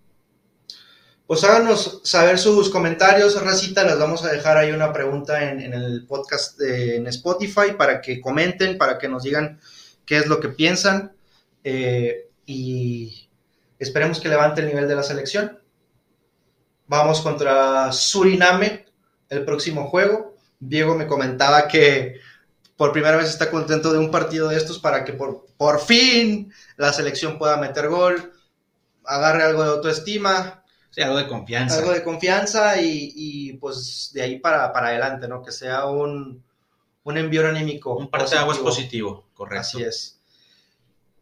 [1.26, 3.82] Pues háganos saber sus comentarios, Racita.
[3.84, 8.76] Les vamos a dejar ahí una pregunta en, el podcast en Spotify para que comenten,
[8.76, 9.58] para que nos digan
[10.04, 11.12] qué es lo que piensan.
[11.64, 13.30] Eh, y
[13.78, 15.58] esperemos que levante el nivel de la selección.
[16.88, 18.84] Vamos contra Suriname
[19.30, 20.36] el próximo juego.
[20.60, 22.20] Diego me comentaba que
[22.76, 26.52] por primera vez está contento de un partido de estos para que por, por fin
[26.76, 28.30] la selección pueda meter gol,
[29.06, 30.63] agarre algo de autoestima.
[30.94, 31.78] Sí, algo de confianza.
[31.78, 35.42] Algo de confianza y, pues de ahí para, para, adelante, ¿no?
[35.42, 36.44] Que sea un,
[37.02, 37.96] un envío anímico.
[37.96, 39.60] Un parte de agua positivo, correcto.
[39.60, 40.20] Así es.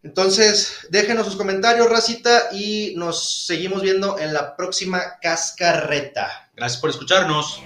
[0.03, 6.51] Entonces, déjenos sus comentarios, racita, y nos seguimos viendo en la próxima cascarreta.
[6.55, 7.63] Gracias por escucharnos.